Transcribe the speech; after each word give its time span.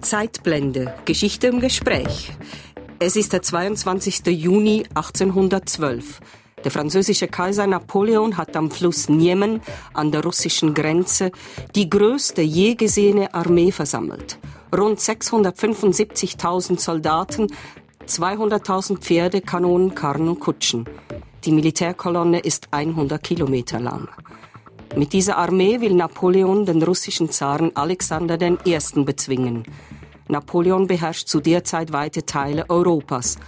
Zeitblende. 0.00 0.94
Geschichte 1.04 1.48
im 1.48 1.60
Gespräch. 1.60 2.32
Es 2.98 3.14
ist 3.14 3.32
der 3.32 3.42
22. 3.42 4.26
Juni 4.26 4.84
1812. 4.94 6.20
Der 6.64 6.70
französische 6.70 7.28
Kaiser 7.28 7.66
Napoleon 7.66 8.36
hat 8.36 8.56
am 8.56 8.70
Fluss 8.70 9.08
Niemen 9.08 9.60
an 9.92 10.10
der 10.10 10.22
russischen 10.22 10.74
Grenze 10.74 11.30
die 11.74 11.88
größte 11.88 12.42
je 12.42 12.74
gesehene 12.74 13.34
Armee 13.34 13.70
versammelt. 13.70 14.38
Rund 14.76 14.98
675.000 14.98 16.80
Soldaten, 16.80 17.48
200.000 18.06 18.98
Pferde, 18.98 19.40
Kanonen, 19.40 19.94
Karren 19.94 20.28
und 20.28 20.40
Kutschen. 20.40 20.86
Die 21.44 21.52
Militärkolonne 21.52 22.40
ist 22.40 22.68
100 22.70 23.22
Kilometer 23.22 23.78
lang. 23.78 24.08
Mit 24.96 25.12
dieser 25.12 25.36
Armee 25.38 25.80
will 25.80 25.94
Napoleon 25.94 26.64
den 26.64 26.82
russischen 26.82 27.30
Zaren 27.30 27.76
Alexander 27.76 28.40
I. 28.40 28.78
bezwingen. 29.04 29.64
Napoleon 30.28 30.86
beherrscht 30.86 31.28
zu 31.28 31.40
der 31.40 31.64
Zeit 31.64 31.92
weite 31.92 32.26
Teile 32.26 32.68
Europas. 32.68 33.38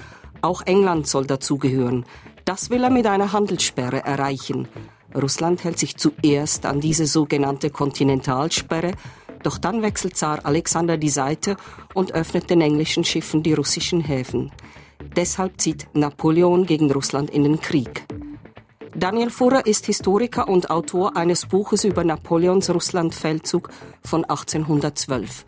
Auch 0.43 0.63
England 0.63 1.07
soll 1.07 1.27
dazugehören. 1.27 2.05
Das 2.45 2.71
will 2.71 2.85
er 2.85 2.91
mit 2.91 3.07
einer 3.07 3.33
Handelssperre 3.33 4.05
erreichen. 4.05 4.69
Russland 5.15 5.65
hält 5.65 5.79
sich 5.79 5.97
zuerst 5.97 6.67
an 6.67 6.81
diese 6.81 7.07
sogenannte 7.07 7.71
Kontinentalsperre, 7.71 8.93
doch 9.43 9.59
dann 9.59 9.83
wechselt 9.83 10.17
Zar 10.17 10.41
Alexander 10.45 10.97
die 10.97 11.09
Seite 11.09 11.57
und 11.95 12.13
öffnet 12.13 12.49
den 12.51 12.61
englischen 12.61 13.05
Schiffen 13.05 13.43
die 13.43 13.55
russischen 13.55 14.01
Häfen. 14.01 14.53
Deshalb 15.17 15.61
zieht 15.61 15.89
Napoleon 15.95 16.67
gegen 16.67 16.93
Russland 16.93 17.31
in 17.31 17.43
den 17.43 17.61
Krieg. 17.61 18.05
Daniel 19.01 19.31
Furrer 19.31 19.65
ist 19.65 19.87
Historiker 19.87 20.47
und 20.47 20.69
Autor 20.69 21.17
eines 21.17 21.47
Buches 21.47 21.85
über 21.85 22.05
Napoleons 22.05 22.69
Russlandfeldzug 22.69 23.71
von 24.05 24.27
1812. 24.27 25.47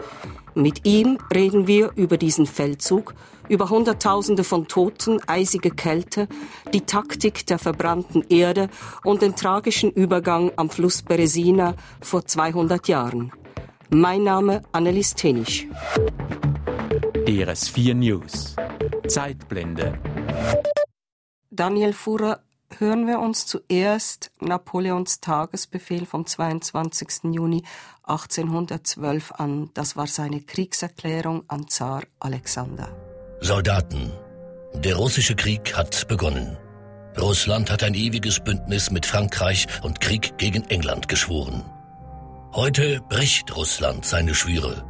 Mit 0.55 0.87
ihm 0.87 1.19
reden 1.35 1.67
wir 1.67 1.93
über 1.95 2.17
diesen 2.17 2.47
Feldzug, 2.47 3.13
über 3.51 3.69
Hunderttausende 3.69 4.43
von 4.43 4.69
Toten, 4.69 5.21
eisige 5.27 5.71
Kälte, 5.71 6.29
die 6.73 6.81
Taktik 6.81 7.47
der 7.47 7.59
verbrannten 7.59 8.25
Erde 8.31 8.71
und 9.05 9.21
den 9.21 9.37
tragischen 9.37 9.91
Übergang 9.91 10.53
am 10.57 10.71
Fluss 10.71 11.03
Beresina 11.03 11.75
vor 12.01 12.25
200 12.25 12.89
Jahren. 12.89 13.33
Mein 13.91 14.25
Name 14.25 14.63
Annelies 14.73 15.15
Tenisch. 15.15 15.67
DRS4 17.27 17.93
News. 17.93 18.57
Zeitblende. 19.09 19.99
Daniel 21.51 21.93
Fuhrer, 21.93 22.41
hören 22.81 23.07
wir 23.07 23.19
uns 23.21 23.47
zuerst 23.47 24.31
Napoleons 24.41 25.21
Tagesbefehl 25.21 26.07
vom 26.07 26.27
22. 26.27 27.33
Juni 27.33 27.63
1812 28.05 29.33
an. 29.33 29.71
Das 29.75 29.97
war 29.97 30.07
seine 30.07 30.41
Kriegserklärung 30.41 31.45
an 31.49 31.69
Zar 31.69 32.03
Alexander. 32.21 32.89
Soldaten, 33.41 34.13
der 34.75 34.97
russische 34.97 35.35
Krieg 35.35 35.77
hat 35.77 36.09
begonnen. 36.09 36.57
Russland 37.21 37.71
hat 37.71 37.83
ein 37.83 37.95
ewiges 37.95 38.41
Bündnis 38.41 38.91
mit 38.91 39.05
Frankreich 39.05 39.67
und 39.83 40.01
Krieg 40.01 40.39
gegen 40.39 40.65
England 40.71 41.09
geschworen. 41.09 41.63
Heute 42.53 43.01
bricht 43.09 43.55
Russland 43.55 44.05
seine 44.05 44.35
Schwüre. 44.35 44.85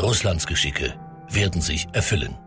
Russlands 0.00 0.46
Geschicke 0.46 0.94
werden 1.28 1.60
sich 1.60 1.86
erfüllen. 1.92 2.38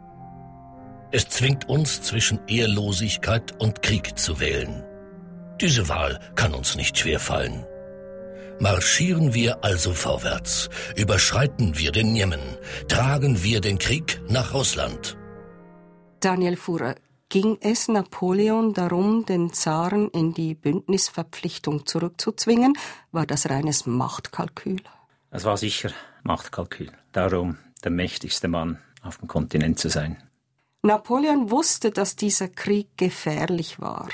Es 1.15 1.29
zwingt 1.29 1.69
uns 1.69 2.01
zwischen 2.01 2.39
Ehrlosigkeit 2.47 3.53
und 3.61 3.83
Krieg 3.83 4.17
zu 4.17 4.39
wählen. 4.39 4.83
Diese 5.61 5.87
Wahl 5.87 6.19
kann 6.33 6.55
uns 6.55 6.75
nicht 6.75 6.97
schwerfallen. 6.97 7.67
Marschieren 8.59 9.31
wir 9.35 9.63
also 9.63 9.93
vorwärts, 9.93 10.71
überschreiten 10.95 11.77
wir 11.77 11.91
den 11.91 12.15
Jemen, 12.15 12.39
tragen 12.87 13.43
wir 13.43 13.61
den 13.61 13.77
Krieg 13.77 14.21
nach 14.27 14.55
Russland. 14.55 15.15
Daniel 16.19 16.55
Fuhrer, 16.55 16.95
ging 17.29 17.59
es 17.61 17.87
Napoleon 17.89 18.73
darum, 18.73 19.23
den 19.27 19.53
Zaren 19.53 20.09
in 20.09 20.33
die 20.33 20.55
Bündnisverpflichtung 20.55 21.85
zurückzuzwingen? 21.85 22.73
War 23.11 23.27
das 23.27 23.51
reines 23.51 23.85
Machtkalkül? 23.85 24.81
Es 25.29 25.45
war 25.45 25.57
sicher 25.57 25.91
Machtkalkül. 26.23 26.91
Darum 27.11 27.59
der 27.83 27.91
mächtigste 27.91 28.47
Mann 28.47 28.79
auf 29.03 29.19
dem 29.19 29.27
Kontinent 29.27 29.77
zu 29.77 29.89
sein. 29.89 30.17
Napoleon 30.85 31.49
wusste, 31.49 31.91
dass 31.91 32.17
dieser 32.17 32.49
Krieg 32.49 32.89
gefährlich 32.97 33.79
war. 33.79 34.09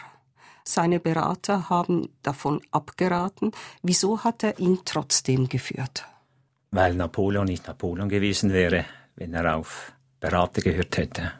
Seine 0.64 1.00
Berater 1.00 1.68
haben 1.68 2.10
davon 2.22 2.62
abgeraten. 2.70 3.54
Wieso 3.82 4.24
hat 4.24 4.44
er 4.44 4.60
ihn 4.60 4.78
trotzdem 4.86 5.50
geführt? 5.50 6.06
Weil 6.70 6.94
Napoleon 6.94 7.46
nicht 7.46 7.66
Napoleon 7.66 8.08
gewesen 8.08 8.54
wäre, 8.54 8.86
wenn 9.16 9.34
er 9.34 9.58
auf 9.58 9.94
Berater 10.20 10.62
gehört 10.62 10.96
hätte. 10.98 11.32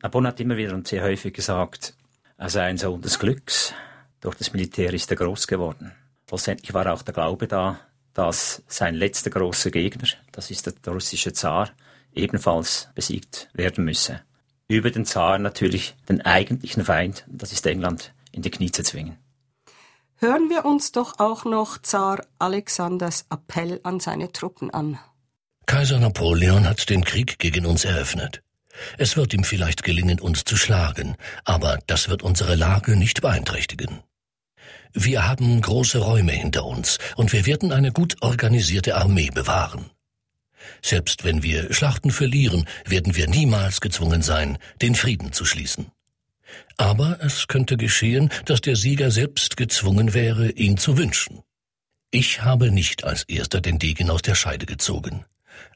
Napoleon 0.00 0.28
hat 0.28 0.38
immer 0.38 0.56
wieder 0.56 0.74
und 0.74 0.86
sehr 0.86 1.02
häufig 1.02 1.34
gesagt, 1.34 1.94
er 2.36 2.48
sei 2.48 2.66
ein 2.66 2.78
Sohn 2.78 3.02
des 3.02 3.18
Glücks. 3.18 3.74
Durch 4.20 4.36
das 4.36 4.52
Militär 4.52 4.94
ist 4.94 5.10
er 5.10 5.16
groß 5.16 5.48
geworden. 5.48 5.90
Schlussendlich 6.28 6.72
war 6.72 6.92
auch 6.92 7.02
der 7.02 7.14
Glaube 7.14 7.48
da, 7.48 7.80
dass 8.14 8.62
sein 8.68 8.94
letzter 8.94 9.30
großer 9.30 9.72
Gegner, 9.72 10.06
das 10.30 10.52
ist 10.52 10.66
der 10.66 10.92
russische 10.92 11.32
Zar, 11.32 11.70
ebenfalls 12.12 12.90
besiegt 12.94 13.50
werden 13.54 13.84
müsse 13.84 14.20
über 14.68 14.90
den 14.90 15.06
Zar 15.06 15.38
natürlich 15.38 15.96
den 16.08 16.20
eigentlichen 16.20 16.84
Feind, 16.84 17.24
das 17.26 17.52
ist 17.52 17.66
England, 17.66 18.12
in 18.32 18.42
die 18.42 18.50
Knie 18.50 18.70
zu 18.70 18.82
zwingen. 18.82 19.16
Hören 20.16 20.50
wir 20.50 20.64
uns 20.64 20.92
doch 20.92 21.18
auch 21.18 21.44
noch 21.44 21.78
Zar 21.80 22.26
Alexanders 22.38 23.26
Appell 23.30 23.80
an 23.82 24.00
seine 24.00 24.32
Truppen 24.32 24.70
an. 24.70 24.98
Kaiser 25.66 25.98
Napoleon 25.98 26.68
hat 26.68 26.90
den 26.90 27.04
Krieg 27.04 27.38
gegen 27.38 27.66
uns 27.66 27.84
eröffnet. 27.84 28.42
Es 28.96 29.16
wird 29.16 29.34
ihm 29.34 29.44
vielleicht 29.44 29.82
gelingen, 29.82 30.20
uns 30.20 30.44
zu 30.44 30.56
schlagen, 30.56 31.16
aber 31.44 31.78
das 31.86 32.08
wird 32.08 32.22
unsere 32.22 32.54
Lage 32.54 32.96
nicht 32.96 33.22
beeinträchtigen. 33.22 34.02
Wir 34.92 35.28
haben 35.28 35.60
große 35.60 35.98
Räume 35.98 36.32
hinter 36.32 36.64
uns 36.64 36.98
und 37.16 37.32
wir 37.32 37.46
werden 37.46 37.72
eine 37.72 37.92
gut 37.92 38.16
organisierte 38.20 38.96
Armee 38.96 39.30
bewahren. 39.30 39.90
Selbst 40.82 41.24
wenn 41.24 41.42
wir 41.42 41.72
Schlachten 41.72 42.10
verlieren, 42.10 42.66
werden 42.84 43.16
wir 43.16 43.28
niemals 43.28 43.80
gezwungen 43.80 44.22
sein, 44.22 44.58
den 44.82 44.94
Frieden 44.94 45.32
zu 45.32 45.44
schließen. 45.44 45.90
Aber 46.76 47.18
es 47.20 47.48
könnte 47.48 47.76
geschehen, 47.76 48.30
dass 48.44 48.60
der 48.60 48.76
Sieger 48.76 49.10
selbst 49.10 49.56
gezwungen 49.56 50.14
wäre, 50.14 50.50
ihn 50.50 50.76
zu 50.76 50.96
wünschen. 50.96 51.42
Ich 52.10 52.42
habe 52.42 52.70
nicht 52.70 53.04
als 53.04 53.24
erster 53.24 53.60
den 53.60 53.78
Degen 53.78 54.08
aus 54.10 54.22
der 54.22 54.34
Scheide 54.34 54.64
gezogen, 54.64 55.26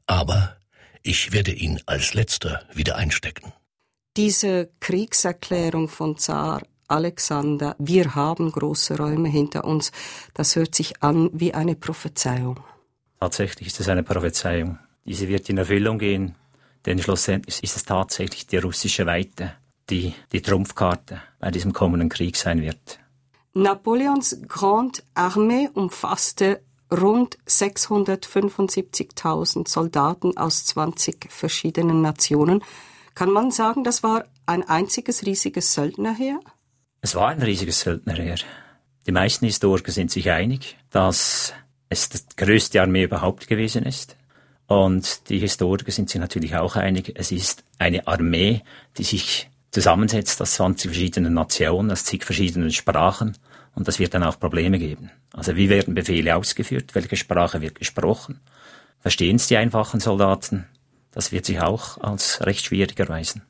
aber 0.07 0.57
ich 1.03 1.33
werde 1.33 1.53
ihn 1.53 1.81
als 1.87 2.15
letzter 2.15 2.63
wieder 2.73 2.97
einstecken. 2.97 3.53
Diese 4.17 4.71
Kriegserklärung 4.81 5.89
von 5.89 6.17
Zar 6.17 6.63
Alexander, 6.89 7.75
wir 7.79 8.15
haben 8.15 8.53
große 8.53 8.97
Räume 8.97 9.29
hinter 9.29 9.65
uns, 9.65 9.93
das 10.35 10.57
hört 10.57 10.75
sich 10.75 11.03
an 11.03 11.31
wie 11.33 11.55
eine 11.55 11.75
Prophezeiung. 11.75 12.61
Tatsächlich 13.23 13.69
ist 13.69 13.79
es 13.79 13.89
eine 13.89 14.03
Prophezeiung. 14.03 14.81
Diese 15.05 15.29
wird 15.29 15.49
in 15.49 15.57
Erfüllung 15.57 16.01
gehen, 16.01 16.35
denn 16.85 16.99
schlussendlich 16.99 17.63
ist 17.63 17.77
es 17.77 17.85
tatsächlich 17.85 18.49
die 18.49 18.57
russische 18.57 19.07
Weite, 19.07 19.53
die 19.89 20.13
die 20.33 20.43
Trumpfkarte 20.43 21.23
bei 21.39 21.53
diesem 21.53 21.73
kommenden 21.73 22.09
Krieg 22.09 22.37
sein 22.37 22.63
wird. 22.63 22.99
Napoleons 23.55 24.39
Grande 24.49 25.05
Armee 25.15 25.69
umfasste 25.73 26.63
rund 26.91 27.39
675.000 27.47 29.69
Soldaten 29.69 30.37
aus 30.37 30.65
20 30.65 31.31
verschiedenen 31.31 32.03
Nationen. 32.03 32.65
Kann 33.15 33.31
man 33.31 33.53
sagen, 33.53 33.85
das 33.85 34.03
war 34.03 34.25
ein 34.47 34.69
einziges 34.69 35.25
riesiges 35.25 35.75
Söldnerheer? 35.75 36.41
Es 37.03 37.15
war 37.15 37.29
ein 37.29 37.41
riesiges 37.41 37.83
Söldnerheer. 37.83 38.39
Die 39.07 39.13
meisten 39.13 39.47
Historiker 39.47 39.93
sind 39.93 40.11
sich 40.11 40.33
einig, 40.33 40.77
dass 40.91 41.55
es 41.93 42.09
die 42.09 42.19
größte 42.37 42.81
Armee 42.81 43.05
überhaupt 43.05 43.47
gewesen 43.47 43.85
ist. 43.85 44.17
Und 44.67 45.29
die 45.29 45.39
Historiker 45.39 45.93
sind 45.93 46.09
sich 46.09 46.21
natürlich 46.21 46.57
auch 46.57 46.77
einig, 46.77 47.13
es 47.15 47.31
ist 47.31 47.65
eine 47.79 48.07
Armee, 48.07 48.63
die 48.97 49.05
sich 49.05 49.51
zusammensetzt 49.71 50.41
aus 50.41 50.55
20 50.55 50.91
verschiedenen 50.91 51.35
Nationen, 51.35 51.91
aus 51.91 52.05
zig 52.05 52.25
verschiedenen 52.25 52.71
Sprachen. 52.71 53.37
Und 53.75 53.89
das 53.89 53.99
wird 53.99 54.15
dann 54.15 54.23
auch 54.23 54.39
Probleme 54.39 54.79
geben. 54.79 55.11
Also 55.33 55.57
wie 55.57 55.69
werden 55.69 55.95
Befehle 55.95 56.37
ausgeführt? 56.37 56.95
Welche 56.95 57.17
Sprache 57.17 57.61
wird 57.61 57.79
gesprochen? 57.79 58.41
Verstehen 59.01 59.37
es 59.37 59.49
die 59.49 59.57
einfachen 59.57 60.01
Soldaten? 60.01 60.67
Das 61.11 61.33
wird 61.33 61.47
sich 61.47 61.61
auch 61.61 61.99
als 61.99 62.45
recht 62.47 62.65
schwierig 62.65 62.99
erweisen. 62.99 63.43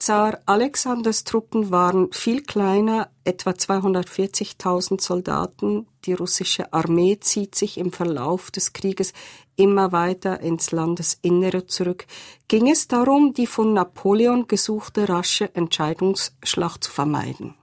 Zar 0.00 0.40
Alexanders 0.46 1.24
Truppen 1.24 1.70
waren 1.70 2.10
viel 2.10 2.42
kleiner, 2.42 3.10
etwa 3.24 3.50
240.000 3.50 4.98
Soldaten. 4.98 5.86
Die 6.06 6.14
russische 6.14 6.72
Armee 6.72 7.20
zieht 7.20 7.54
sich 7.54 7.76
im 7.76 7.92
Verlauf 7.92 8.50
des 8.50 8.72
Krieges 8.72 9.12
immer 9.56 9.92
weiter 9.92 10.40
ins 10.40 10.70
Landesinnere 10.70 11.66
zurück. 11.66 12.06
Ging 12.48 12.70
es 12.70 12.88
darum, 12.88 13.34
die 13.34 13.46
von 13.46 13.74
Napoleon 13.74 14.48
gesuchte 14.48 15.06
rasche 15.06 15.54
Entscheidungsschlacht 15.54 16.82
zu 16.82 16.90
vermeiden? 16.90 17.54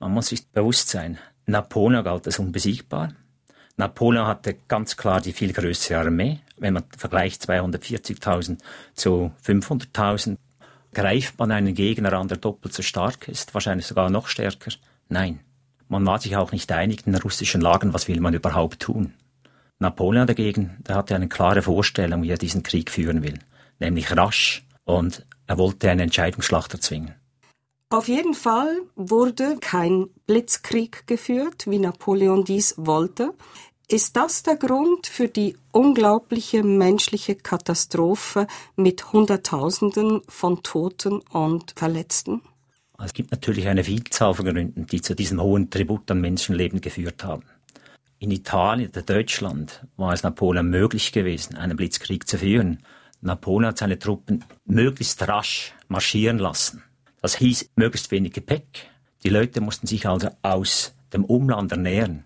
Man 0.00 0.14
muss 0.14 0.26
sich 0.26 0.48
bewusst 0.48 0.88
sein, 0.88 1.18
Napoleon 1.46 2.02
galt 2.02 2.26
als 2.26 2.40
unbesiegbar. 2.40 3.14
Napoleon 3.76 4.26
hatte 4.26 4.56
ganz 4.66 4.96
klar 4.96 5.20
die 5.20 5.32
viel 5.32 5.52
größere 5.52 6.00
Armee. 6.00 6.40
Wenn 6.56 6.74
man 6.74 6.84
vergleicht 6.96 7.48
240.000 7.48 8.58
zu 8.94 9.30
500.000, 9.44 10.38
greift 10.94 11.38
man 11.38 11.50
einen 11.50 11.74
Gegner 11.74 12.12
an, 12.14 12.28
der 12.28 12.38
doppelt 12.38 12.72
so 12.72 12.82
stark 12.82 13.28
ist, 13.28 13.52
wahrscheinlich 13.52 13.86
sogar 13.86 14.08
noch 14.10 14.28
stärker? 14.28 14.72
Nein. 15.08 15.40
Man 15.88 16.06
war 16.06 16.18
sich 16.18 16.36
auch 16.36 16.50
nicht 16.50 16.72
einig 16.72 17.06
in 17.06 17.12
den 17.12 17.20
russischen 17.20 17.60
Lagern, 17.60 17.92
was 17.92 18.08
will 18.08 18.20
man 18.20 18.32
überhaupt 18.32 18.80
tun. 18.80 19.12
Napoleon 19.78 20.26
dagegen, 20.26 20.76
der 20.86 20.96
hatte 20.96 21.14
eine 21.14 21.28
klare 21.28 21.60
Vorstellung, 21.62 22.22
wie 22.22 22.30
er 22.30 22.38
diesen 22.38 22.62
Krieg 22.62 22.90
führen 22.90 23.22
will, 23.22 23.38
nämlich 23.80 24.16
rasch, 24.16 24.64
und 24.84 25.26
er 25.46 25.58
wollte 25.58 25.90
eine 25.90 26.04
Entscheidungsschlacht 26.04 26.72
erzwingen. 26.72 27.14
Auf 27.90 28.08
jeden 28.08 28.34
Fall 28.34 28.80
wurde 28.96 29.58
kein 29.60 30.06
Blitzkrieg 30.26 31.06
geführt, 31.06 31.66
wie 31.68 31.78
Napoleon 31.78 32.44
dies 32.44 32.74
wollte. 32.76 33.34
Ist 33.86 34.16
das 34.16 34.42
der 34.42 34.56
Grund 34.56 35.06
für 35.06 35.28
die 35.28 35.56
unglaubliche 35.70 36.62
menschliche 36.62 37.34
Katastrophe 37.34 38.46
mit 38.76 39.12
Hunderttausenden 39.12 40.22
von 40.26 40.62
Toten 40.62 41.20
und 41.20 41.74
Verletzten? 41.76 42.40
Es 43.02 43.12
gibt 43.12 43.30
natürlich 43.30 43.66
eine 43.68 43.84
Vielzahl 43.84 44.32
von 44.32 44.46
Gründen, 44.46 44.86
die 44.86 45.02
zu 45.02 45.14
diesem 45.14 45.40
hohen 45.42 45.68
Tribut 45.68 46.10
an 46.10 46.22
Menschenleben 46.22 46.80
geführt 46.80 47.24
haben. 47.24 47.42
In 48.18 48.30
Italien 48.30 48.88
oder 48.88 49.02
Deutschland 49.02 49.84
war 49.98 50.14
es 50.14 50.22
Napoleon 50.22 50.70
möglich 50.70 51.12
gewesen, 51.12 51.56
einen 51.56 51.76
Blitzkrieg 51.76 52.26
zu 52.26 52.38
führen. 52.38 52.82
Napoleon 53.20 53.68
hat 53.68 53.78
seine 53.78 53.98
Truppen 53.98 54.44
möglichst 54.64 55.28
rasch 55.28 55.74
marschieren 55.88 56.38
lassen. 56.38 56.82
Das 57.20 57.36
hieß 57.36 57.70
möglichst 57.76 58.10
wenig 58.10 58.32
Gepäck. 58.32 58.86
Die 59.24 59.28
Leute 59.28 59.60
mussten 59.60 59.86
sich 59.86 60.08
also 60.08 60.30
aus 60.40 60.94
dem 61.12 61.26
Umland 61.26 61.70
ernähren. 61.72 62.24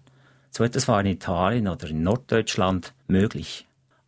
So 0.58 0.64
etwas 0.64 0.88
war 0.88 0.98
in 0.98 1.06
Italien 1.06 1.68
oder 1.68 1.88
in 1.88 2.02
Norddeutschland 2.02 2.92
möglich. 3.06 3.64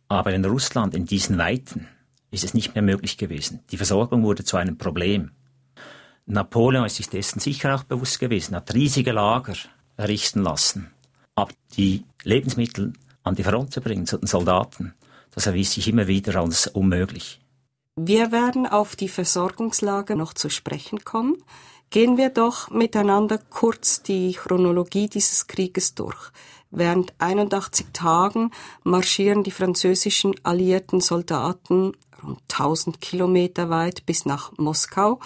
Aber 0.09 0.33
in 0.33 0.43
Russland, 0.43 0.93
in 0.93 1.05
diesen 1.05 1.37
Weiten, 1.37 1.87
ist 2.29 2.43
es 2.43 2.53
nicht 2.53 2.75
mehr 2.75 2.81
möglich 2.81 3.17
gewesen. 3.17 3.61
Die 3.71 3.77
Versorgung 3.77 4.23
wurde 4.23 4.43
zu 4.43 4.57
einem 4.57 4.77
Problem. 4.77 5.31
Napoleon 6.25 6.85
ist 6.85 6.97
sich 6.97 7.07
dessen 7.07 7.39
sicher 7.39 7.73
auch 7.73 7.85
bewusst 7.85 8.19
gewesen, 8.19 8.53
hat 8.53 8.73
riesige 8.73 9.13
Lager 9.13 9.53
errichten 9.95 10.41
lassen. 10.41 10.91
Aber 11.35 11.53
die 11.77 12.03
Lebensmittel 12.23 12.91
an 13.23 13.35
die 13.35 13.45
Front 13.45 13.71
zu 13.71 13.79
bringen 13.79 14.05
zu 14.05 14.17
den 14.17 14.27
Soldaten, 14.27 14.93
das 15.33 15.45
erwies 15.45 15.71
sich 15.71 15.87
immer 15.87 16.07
wieder 16.07 16.35
als 16.35 16.67
unmöglich. 16.67 17.39
Wir 17.95 18.33
werden 18.33 18.67
auf 18.67 18.97
die 18.97 19.07
Versorgungslage 19.07 20.17
noch 20.17 20.33
zu 20.33 20.49
sprechen 20.49 21.05
kommen. 21.05 21.37
Gehen 21.91 22.15
wir 22.15 22.29
doch 22.29 22.69
miteinander 22.69 23.37
kurz 23.37 24.01
die 24.01 24.31
Chronologie 24.31 25.09
dieses 25.09 25.47
Krieges 25.47 25.93
durch. 25.93 26.31
Während 26.69 27.13
81 27.17 27.87
Tagen 27.91 28.51
marschieren 28.83 29.43
die 29.43 29.51
französischen 29.51 30.33
alliierten 30.43 31.01
Soldaten 31.01 31.91
rund 32.23 32.39
1000 32.49 33.01
Kilometer 33.01 33.69
weit 33.69 34.05
bis 34.05 34.25
nach 34.25 34.53
Moskau. 34.57 35.19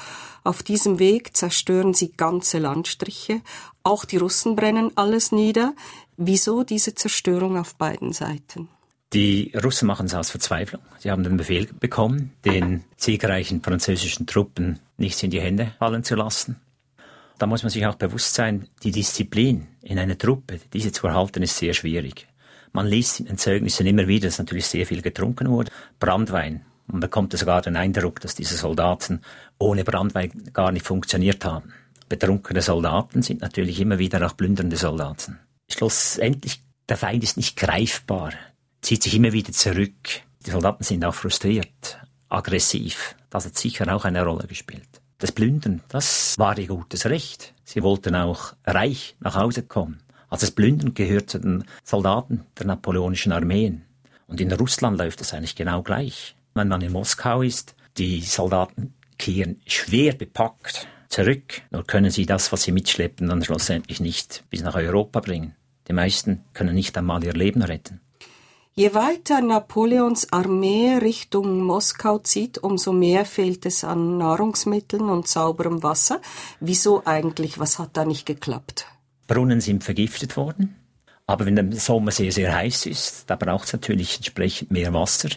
Auf 0.43 0.63
diesem 0.63 0.97
Weg 0.97 1.37
zerstören 1.37 1.93
sie 1.93 2.11
ganze 2.11 2.57
Landstriche. 2.57 3.41
Auch 3.83 4.03
die 4.03 4.17
Russen 4.17 4.55
brennen 4.55 4.91
alles 4.95 5.31
nieder. 5.31 5.75
Wieso 6.17 6.63
diese 6.63 6.95
Zerstörung 6.95 7.59
auf 7.59 7.75
beiden 7.75 8.11
Seiten? 8.11 8.69
Die 9.15 9.53
Russen 9.63 9.87
machen 9.87 10.07
es 10.07 10.13
aus 10.13 10.29
Verzweiflung. 10.29 10.81
Sie 10.99 11.09
haben 11.09 11.23
den 11.23 11.37
Befehl 11.37 11.69
bekommen, 11.79 12.33
den 12.43 12.83
siegreichen 12.97 13.61
französischen 13.61 14.27
Truppen 14.27 14.79
nichts 14.97 15.23
in 15.23 15.31
die 15.31 15.39
Hände 15.39 15.71
fallen 15.79 16.03
zu 16.03 16.15
lassen. 16.15 16.59
Da 17.37 17.45
muss 17.45 17.63
man 17.63 17.69
sich 17.69 17.85
auch 17.85 17.95
bewusst 17.95 18.33
sein, 18.33 18.67
die 18.83 18.91
Disziplin 18.91 19.67
in 19.81 19.99
einer 19.99 20.17
Truppe, 20.17 20.59
diese 20.73 20.91
zu 20.91 21.07
erhalten, 21.07 21.43
ist 21.43 21.55
sehr 21.55 21.73
schwierig. 21.73 22.27
Man 22.73 22.87
liest 22.87 23.21
in 23.21 23.27
den 23.27 23.37
Zeugnissen 23.37 23.87
immer 23.87 24.05
wieder, 24.05 24.27
dass 24.27 24.37
natürlich 24.37 24.65
sehr 24.65 24.85
viel 24.85 25.01
getrunken 25.01 25.49
wurde. 25.49 25.71
Brandwein. 25.97 26.65
Man 26.87 26.99
bekommt 26.99 27.31
sogar 27.37 27.61
den 27.61 27.77
Eindruck, 27.77 28.19
dass 28.19 28.35
diese 28.35 28.57
Soldaten 28.57 29.21
ohne 29.57 29.85
Brandwein 29.85 30.31
gar 30.51 30.73
nicht 30.73 30.85
funktioniert 30.85 31.45
haben. 31.45 31.71
Betrunkene 32.09 32.61
Soldaten 32.61 33.21
sind 33.21 33.39
natürlich 33.39 33.79
immer 33.79 33.97
wieder 33.97 34.27
auch 34.27 34.35
plündernde 34.35 34.75
Soldaten. 34.75 35.39
Schlussendlich, 35.71 36.61
der 36.89 36.97
Feind 36.97 37.23
ist 37.23 37.37
nicht 37.37 37.55
greifbar 37.55 38.33
zieht 38.85 39.01
sich 39.01 39.15
immer 39.15 39.33
wieder 39.33 39.51
zurück. 39.51 40.21
Die 40.45 40.51
Soldaten 40.51 40.83
sind 40.83 41.03
auch 41.03 41.15
frustriert, 41.15 41.97
aggressiv. 42.29 43.15
Das 43.31 43.45
hat 43.45 43.57
sicher 43.57 43.93
auch 43.93 44.05
eine 44.05 44.23
Rolle 44.23 44.45
gespielt. 44.45 44.87
Das 45.17 45.31
Plündern, 45.31 45.81
das 45.87 46.37
war 46.37 46.55
ihr 46.59 46.67
gutes 46.67 47.07
Recht. 47.07 47.55
Sie 47.63 47.81
wollten 47.81 48.13
auch 48.13 48.53
reich 48.63 49.15
nach 49.19 49.35
Hause 49.35 49.63
kommen. 49.63 50.03
Also 50.29 50.45
das 50.45 50.51
Plündern 50.51 50.93
gehört 50.93 51.31
zu 51.31 51.39
den 51.39 51.63
Soldaten 51.83 52.45
der 52.59 52.67
napoleonischen 52.67 53.31
Armeen. 53.31 53.85
Und 54.27 54.39
in 54.39 54.51
Russland 54.51 54.99
läuft 54.99 55.19
das 55.19 55.33
eigentlich 55.33 55.55
genau 55.55 55.81
gleich. 55.81 56.35
Wenn 56.53 56.67
man 56.67 56.81
in 56.81 56.91
Moskau 56.91 57.41
ist, 57.41 57.73
die 57.97 58.21
Soldaten 58.21 58.93
kehren 59.17 59.61
schwer 59.65 60.13
bepackt 60.13 60.87
zurück. 61.09 61.63
Nur 61.71 61.87
können 61.87 62.11
sie 62.11 62.27
das, 62.27 62.51
was 62.51 62.61
sie 62.61 62.71
mitschleppen, 62.71 63.29
dann 63.29 63.43
schlussendlich 63.43 63.99
nicht 63.99 64.43
bis 64.51 64.61
nach 64.61 64.75
Europa 64.75 65.21
bringen. 65.21 65.55
Die 65.87 65.93
meisten 65.93 66.43
können 66.53 66.75
nicht 66.75 66.95
einmal 66.97 67.23
ihr 67.23 67.33
Leben 67.33 67.63
retten. 67.63 68.01
Je 68.77 68.93
weiter 68.93 69.39
Napoleons 69.39 70.33
Armee 70.33 70.97
Richtung 70.97 71.61
Moskau 71.63 72.19
zieht, 72.19 72.57
umso 72.57 72.91
mehr 72.91 73.23
fehlt 73.23 73.65
es 73.65 73.85
an 73.85 74.17
Nahrungsmitteln 74.17 75.03
und 75.09 75.29
sauberem 75.29 75.81
Wasser. 75.81 76.19
Wieso 76.59 77.01
eigentlich? 77.05 77.57
Was 77.57 77.79
hat 77.79 77.91
da 77.95 78.03
nicht 78.03 78.25
geklappt? 78.25 78.85
Brunnen 79.27 79.61
sind 79.61 79.85
vergiftet 79.85 80.35
worden. 80.35 80.75
Aber 81.25 81.45
wenn 81.45 81.55
der 81.55 81.71
Sommer 81.79 82.11
sehr, 82.11 82.33
sehr 82.33 82.53
heiß 82.53 82.87
ist, 82.87 83.29
da 83.29 83.37
braucht 83.37 83.67
es 83.67 83.71
natürlich 83.71 84.17
entsprechend 84.17 84.71
mehr 84.71 84.93
Wasser. 84.93 85.29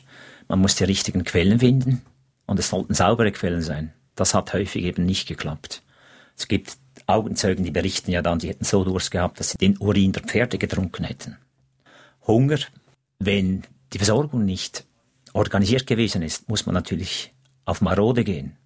Man 0.49 0.59
muss 0.59 0.75
die 0.75 0.83
richtigen 0.83 1.23
Quellen 1.23 1.61
finden. 1.61 2.03
Und 2.47 2.59
es 2.59 2.71
sollten 2.71 2.95
saubere 2.95 3.31
Quellen 3.31 3.63
sein. 3.63 3.93
Das 4.17 4.35
hat 4.35 4.53
häufig 4.53 4.83
eben 4.83 5.07
nicht 5.07 5.29
geklappt. 5.29 5.85
Es 6.37 6.49
gibt 6.49 6.77
Augenzeugen, 7.07 7.65
die 7.65 7.71
berichten 7.71 8.11
ja 8.11 8.21
dann, 8.21 8.41
sie 8.41 8.49
hätten 8.49 8.65
so 8.65 8.83
Durst 8.83 9.13
gehabt, 9.13 9.39
dass 9.39 9.51
sie 9.51 9.59
den 9.59 9.79
Urin 9.79 10.11
der 10.11 10.25
Pferde 10.25 10.59
getrunken 10.59 11.05
hätten. 11.05 11.37
Hunger 12.27 12.59
wenn 13.19 13.65
die 13.93 13.99
Versorgung 13.99 14.45
nicht 14.45 14.85
organisiert 15.33 15.87
gewesen 15.87 16.23
ist, 16.23 16.49
muss 16.49 16.67
man 16.67 16.75
natürlich 16.75 17.33
auf 17.65 17.81
Marode 17.81 18.25
gehen. 18.25 18.57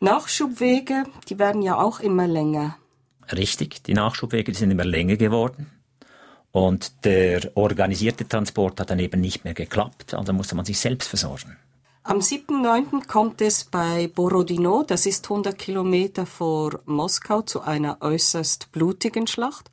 Nachschubwege, 0.00 1.04
die 1.28 1.38
werden 1.38 1.62
ja 1.62 1.80
auch 1.80 2.00
immer 2.00 2.26
länger. 2.26 2.76
Richtig, 3.30 3.82
die 3.84 3.94
Nachschubwege 3.94 4.52
die 4.52 4.58
sind 4.58 4.70
immer 4.70 4.84
länger 4.84 5.16
geworden. 5.16 5.70
Und 6.52 7.04
der 7.04 7.52
organisierte 7.54 8.26
Transport 8.26 8.80
hat 8.80 8.90
dann 8.90 8.98
eben 8.98 9.20
nicht 9.20 9.44
mehr 9.44 9.54
geklappt, 9.54 10.14
also 10.14 10.32
musste 10.32 10.56
man 10.56 10.64
sich 10.64 10.80
selbst 10.80 11.08
versorgen. 11.08 11.56
Am 12.02 12.18
7.9. 12.18 13.06
kommt 13.06 13.40
es 13.40 13.64
bei 13.64 14.08
Borodino, 14.08 14.82
das 14.82 15.06
ist 15.06 15.30
100 15.30 15.56
Kilometer 15.56 16.26
vor 16.26 16.80
Moskau, 16.86 17.42
zu 17.42 17.60
einer 17.60 17.98
äußerst 18.00 18.72
blutigen 18.72 19.26
Schlacht. 19.26 19.70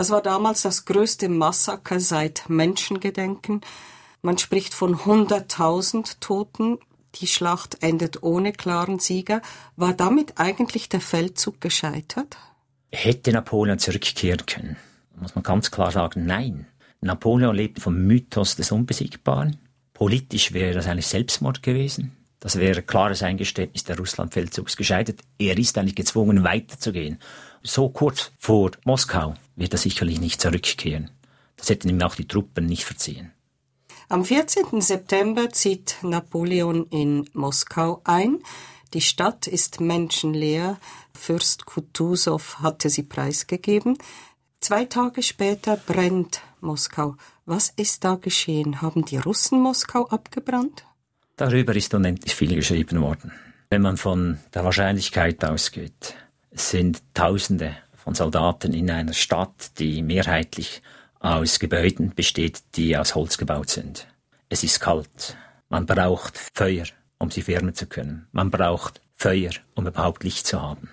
Das 0.00 0.08
war 0.08 0.22
damals 0.22 0.62
das 0.62 0.86
größte 0.86 1.28
Massaker 1.28 2.00
seit 2.00 2.48
Menschengedenken. 2.48 3.60
Man 4.22 4.38
spricht 4.38 4.72
von 4.72 4.96
100.000 4.96 6.20
Toten. 6.20 6.78
Die 7.16 7.26
Schlacht 7.26 7.82
endet 7.82 8.22
ohne 8.22 8.54
klaren 8.54 8.98
Sieger. 8.98 9.42
War 9.76 9.92
damit 9.92 10.38
eigentlich 10.40 10.88
der 10.88 11.02
Feldzug 11.02 11.60
gescheitert? 11.60 12.38
Hätte 12.90 13.30
Napoleon 13.30 13.78
zurückkehren 13.78 14.46
können? 14.46 14.78
Muss 15.20 15.34
man 15.34 15.44
ganz 15.44 15.70
klar 15.70 15.90
sagen, 15.90 16.24
nein. 16.24 16.66
Napoleon 17.02 17.54
lebte 17.54 17.82
vom 17.82 18.06
Mythos 18.06 18.56
des 18.56 18.72
Unbesiegbaren. 18.72 19.58
Politisch 19.92 20.54
wäre 20.54 20.72
das 20.72 20.86
eigentlich 20.86 21.08
Selbstmord 21.08 21.62
gewesen. 21.62 22.16
Das 22.40 22.56
wäre 22.56 22.80
klares 22.80 23.22
Eingeständnis 23.22 23.84
der 23.84 23.98
Russlandfeldzugs 23.98 24.78
gescheitert. 24.78 25.20
Er 25.38 25.58
ist 25.58 25.76
eigentlich 25.76 25.94
gezwungen, 25.94 26.42
weiterzugehen. 26.42 27.18
So 27.62 27.90
kurz 27.90 28.32
vor 28.38 28.70
Moskau 28.84 29.34
wird 29.60 29.74
er 29.74 29.78
sicherlich 29.78 30.18
nicht 30.18 30.40
zurückkehren. 30.40 31.10
Das 31.56 31.68
hätten 31.68 31.88
ihm 31.88 32.00
auch 32.02 32.14
die 32.14 32.26
Truppen 32.26 32.66
nicht 32.66 32.84
verziehen. 32.84 33.32
Am 34.08 34.24
14. 34.24 34.80
September 34.80 35.50
zieht 35.50 35.96
Napoleon 36.02 36.86
in 36.86 37.28
Moskau 37.32 38.00
ein. 38.02 38.38
Die 38.94 39.02
Stadt 39.02 39.46
ist 39.46 39.80
menschenleer. 39.80 40.80
Fürst 41.14 41.66
Kutusow 41.66 42.56
hatte 42.60 42.90
sie 42.90 43.04
preisgegeben. 43.04 43.98
Zwei 44.58 44.86
Tage 44.86 45.22
später 45.22 45.76
brennt 45.76 46.40
Moskau. 46.60 47.14
Was 47.44 47.70
ist 47.76 48.02
da 48.04 48.16
geschehen? 48.16 48.82
Haben 48.82 49.04
die 49.04 49.18
Russen 49.18 49.60
Moskau 49.60 50.06
abgebrannt? 50.08 50.84
Darüber 51.36 51.76
ist 51.76 51.94
unendlich 51.94 52.34
viel 52.34 52.54
geschrieben 52.54 53.00
worden. 53.00 53.32
Wenn 53.68 53.82
man 53.82 53.96
von 53.96 54.38
der 54.52 54.64
Wahrscheinlichkeit 54.64 55.44
ausgeht, 55.44 56.14
sind 56.50 57.02
Tausende 57.14 57.76
von 58.02 58.14
Soldaten 58.14 58.72
in 58.72 58.90
einer 58.90 59.12
Stadt, 59.12 59.78
die 59.78 60.02
mehrheitlich 60.02 60.82
aus 61.20 61.58
Gebäuden 61.58 62.14
besteht, 62.14 62.62
die 62.76 62.96
aus 62.96 63.14
Holz 63.14 63.36
gebaut 63.38 63.68
sind. 63.68 64.06
Es 64.48 64.64
ist 64.64 64.80
kalt. 64.80 65.36
Man 65.68 65.86
braucht 65.86 66.38
Feuer, 66.54 66.86
um 67.18 67.30
sich 67.30 67.46
wärmen 67.46 67.74
zu 67.74 67.86
können. 67.86 68.26
Man 68.32 68.50
braucht 68.50 69.00
Feuer, 69.14 69.52
um 69.74 69.86
überhaupt 69.86 70.24
Licht 70.24 70.46
zu 70.46 70.60
haben. 70.60 70.90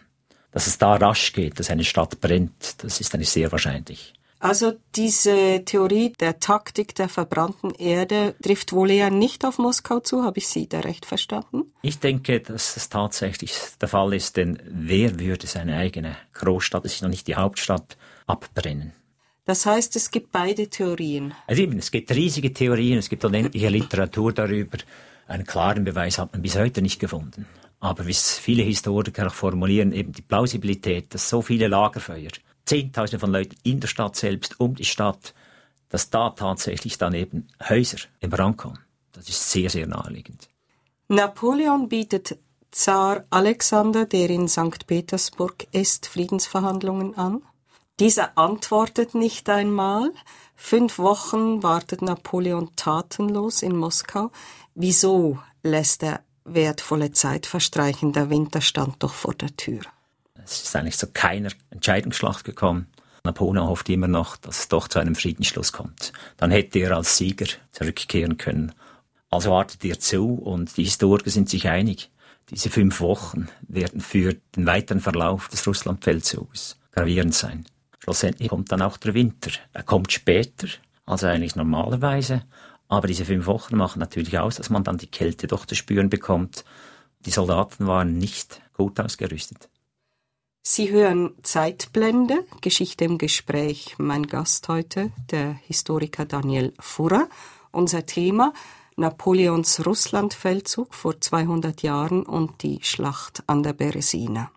Dass 0.52 0.68
es 0.68 0.78
da 0.78 0.96
rasch 0.96 1.34
geht, 1.34 1.60
dass 1.60 1.70
eine 1.70 1.84
Stadt 1.84 2.20
brennt, 2.20 2.84
das 2.84 3.00
ist 3.00 3.14
eigentlich 3.16 3.30
sehr 3.30 3.52
wahrscheinlich. 3.52 4.14
Also 4.40 4.74
diese 4.96 5.64
Theorie 5.66 6.14
der 6.20 6.40
Taktik 6.40 6.94
der 6.94 7.10
verbrannten 7.10 7.72
Erde 7.72 8.36
trifft 8.42 8.72
wohl 8.72 8.92
eher 8.92 9.10
nicht 9.10 9.44
auf 9.44 9.58
Moskau 9.58 10.00
zu, 10.00 10.24
habe 10.24 10.38
ich 10.38 10.48
Sie 10.48 10.70
da 10.70 10.82
recht 10.82 11.08
verstanden? 11.08 11.74
Ich 11.82 12.00
denke, 12.00 12.40
dass 12.40 12.76
das 12.76 12.90
tatsächlich 12.90 13.54
der 13.82 13.88
Fall 13.88 14.14
ist, 14.14 14.38
denn 14.38 14.62
wer 14.66 15.20
würde 15.20 15.48
seine 15.48 15.78
eigene 15.78 16.16
Großstadt, 16.34 16.86
es 16.86 16.96
ist 16.96 17.02
noch 17.02 17.10
nicht 17.10 17.28
die 17.28 17.36
Hauptstadt, 17.36 17.98
abbrennen? 18.28 18.94
Das 19.46 19.66
heißt, 19.66 19.96
es 19.96 20.12
gibt 20.12 20.32
beide 20.32 20.68
Theorien. 20.70 21.34
Also 21.48 21.62
eben, 21.64 21.80
es 21.80 21.90
gibt 21.90 22.12
riesige 22.12 22.54
Theorien, 22.54 23.00
es 23.00 23.10
gibt 23.10 23.24
unendliche 23.26 23.70
Literatur 23.70 24.34
darüber. 24.34 24.78
Einen 25.26 25.46
klaren 25.46 25.84
Beweis 25.84 26.20
hat 26.20 26.34
man 26.34 26.42
bis 26.42 26.58
heute 26.58 26.82
nicht 26.82 27.00
gefunden. 27.00 27.48
Aber 27.80 28.06
wie 28.06 28.12
es 28.12 28.38
viele 28.38 28.64
Historiker 28.64 29.28
auch 29.28 29.34
formulieren, 29.34 29.94
eben 29.94 30.12
die 30.12 30.22
Plausibilität, 30.22 31.14
dass 31.14 31.30
so 31.30 31.42
viele 31.42 31.68
Lagerfeuer 31.68 32.30
Zehntausende 32.68 33.20
von 33.20 33.32
Leuten 33.32 33.56
in 33.64 33.80
der 33.80 33.88
Stadt 33.88 34.16
selbst, 34.16 34.60
um 34.60 34.76
die 34.76 34.86
Stadt, 34.86 35.34
dass 35.90 36.10
da 36.10 36.30
tatsächlich 36.32 36.98
dann 36.98 37.14
eben 37.14 37.48
Häuser 37.68 37.98
in 38.20 38.30
Brand 38.30 38.58
kommen. 38.58 38.80
Das 39.14 39.28
ist 39.30 39.50
sehr, 39.50 39.70
sehr 39.70 39.88
naheliegend. 39.88 40.48
Napoleon 41.08 41.88
bietet 41.88 42.38
Zar 42.72 43.24
Alexander, 43.30 44.06
der 44.06 44.30
in 44.30 44.48
St. 44.48 44.86
Petersburg 44.86 45.68
ist, 45.72 46.08
Friedensverhandlungen 46.08 47.18
an. 47.18 47.42
Dieser 48.00 48.38
antwortet 48.38 49.16
nicht 49.16 49.50
einmal. 49.50 50.12
Fünf 50.56 51.00
Wochen 51.00 51.64
wartet 51.64 52.02
Napoleon 52.02 52.76
tatenlos 52.76 53.64
in 53.64 53.76
Moskau. 53.76 54.32
Wieso 54.76 55.40
lässt 55.64 56.04
er 56.04 56.22
wertvolle 56.44 57.12
Zeit 57.12 57.46
verstreichen? 57.46 58.12
Der 58.12 58.30
Winter 58.30 58.62
stand 58.62 59.02
doch 59.02 59.14
vor 59.14 59.34
der 59.34 59.56
Tür. 59.56 59.82
Es 60.48 60.64
ist 60.64 60.76
eigentlich 60.76 60.98
zu 60.98 61.08
keiner 61.08 61.50
Entscheidungsschlacht 61.72 62.46
gekommen. 62.46 62.88
Napoleon 63.26 63.68
hofft 63.68 63.90
immer 63.90 64.08
noch, 64.08 64.38
dass 64.38 64.60
es 64.60 64.68
doch 64.70 64.88
zu 64.88 65.00
einem 65.00 65.16
Friedensschluss 65.16 65.74
kommt. 65.74 66.14
Dann 66.38 66.52
hätte 66.52 66.80
er 66.80 66.96
als 66.96 67.18
Sieger 67.18 67.48
zurückkehren 67.72 68.38
können. 68.38 68.74
Also 69.30 69.52
wartet 69.52 69.84
er 69.84 70.00
zu 70.00 70.36
und 70.36 70.78
die 70.78 70.86
Historiker 70.86 71.30
sind 71.30 71.50
sich 71.50 71.68
einig. 71.68 72.10
Diese 72.50 72.70
fünf 72.70 73.02
Wochen 73.02 73.50
werden 73.68 74.00
für 74.00 74.36
den 74.56 74.66
weiteren 74.66 75.02
Verlauf 75.02 75.50
des 75.50 75.68
Russlandfeldzuges 75.68 76.78
gravierend 76.94 77.36
sein. 77.36 77.66
Schlussendlich 78.00 78.48
kommt 78.48 78.72
dann 78.72 78.82
auch 78.82 78.96
der 78.96 79.14
Winter. 79.14 79.52
Er 79.74 79.84
kommt 79.84 80.14
später 80.14 80.68
als 81.06 81.26
eigentlich 81.26 81.58
normalerweise, 81.58 82.44
aber 82.88 83.08
diese 83.08 83.26
fünf 83.26 83.48
Wochen 83.48 83.76
machen 83.76 84.00
natürlich 84.00 84.40
aus, 84.40 84.56
dass 84.56 84.70
man 84.70 84.86
dann 84.86 84.98
die 84.98 85.12
Kälte 85.12 85.48
doch 85.48 85.66
zu 85.66 85.76
spüren 85.76 86.10
bekommt. 86.10 86.64
Die 87.26 87.32
Soldaten 87.32 87.86
waren 87.86 88.18
nicht 88.18 88.62
gut 88.72 88.98
ausgerüstet. 89.02 89.68
Sie 90.70 90.92
hören 90.92 91.34
Zeitblende, 91.44 92.46
Geschichte 92.60 93.06
im 93.06 93.18
Gespräch. 93.18 93.96
Mein 94.00 94.28
Gast 94.28 94.68
heute, 94.68 95.14
der 95.32 95.54
Historiker 95.66 96.26
Daniel 96.26 96.74
Furrer. 96.78 97.30
Unser 97.72 98.06
Thema 98.06 98.52
Napoleons 98.98 99.86
Russlandfeldzug 99.86 100.94
vor 100.94 101.22
200 101.22 101.84
Jahren 101.84 102.24
und 102.24 102.64
die 102.64 102.80
Schlacht 102.82 103.44
an 103.48 103.64
der 103.64 103.72
Beresina. 103.72 104.52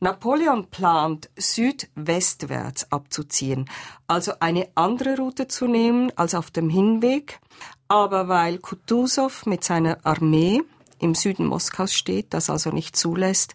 Napoleon 0.00 0.66
plant, 0.66 1.30
südwestwärts 1.36 2.90
abzuziehen, 2.90 3.70
also 4.08 4.32
eine 4.40 4.66
andere 4.74 5.16
Route 5.16 5.46
zu 5.46 5.68
nehmen 5.68 6.10
als 6.16 6.34
auf 6.34 6.50
dem 6.50 6.68
Hinweg, 6.68 7.38
aber 7.86 8.26
weil 8.26 8.58
Kutusow 8.58 9.46
mit 9.46 9.62
seiner 9.62 10.04
Armee 10.04 10.60
im 10.98 11.14
Süden 11.14 11.46
Moskaus 11.46 11.92
steht, 11.92 12.32
das 12.32 12.50
also 12.50 12.70
nicht 12.70 12.96
zulässt, 12.96 13.54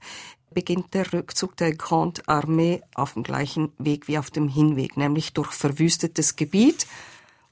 beginnt 0.53 0.93
der 0.93 1.11
Rückzug 1.13 1.57
der 1.57 1.73
Grande 1.75 2.21
Armee 2.27 2.81
auf 2.93 3.13
dem 3.13 3.23
gleichen 3.23 3.71
Weg 3.77 4.07
wie 4.07 4.17
auf 4.17 4.29
dem 4.29 4.47
Hinweg, 4.47 4.97
nämlich 4.97 5.33
durch 5.33 5.51
verwüstetes 5.51 6.35
Gebiet, 6.35 6.87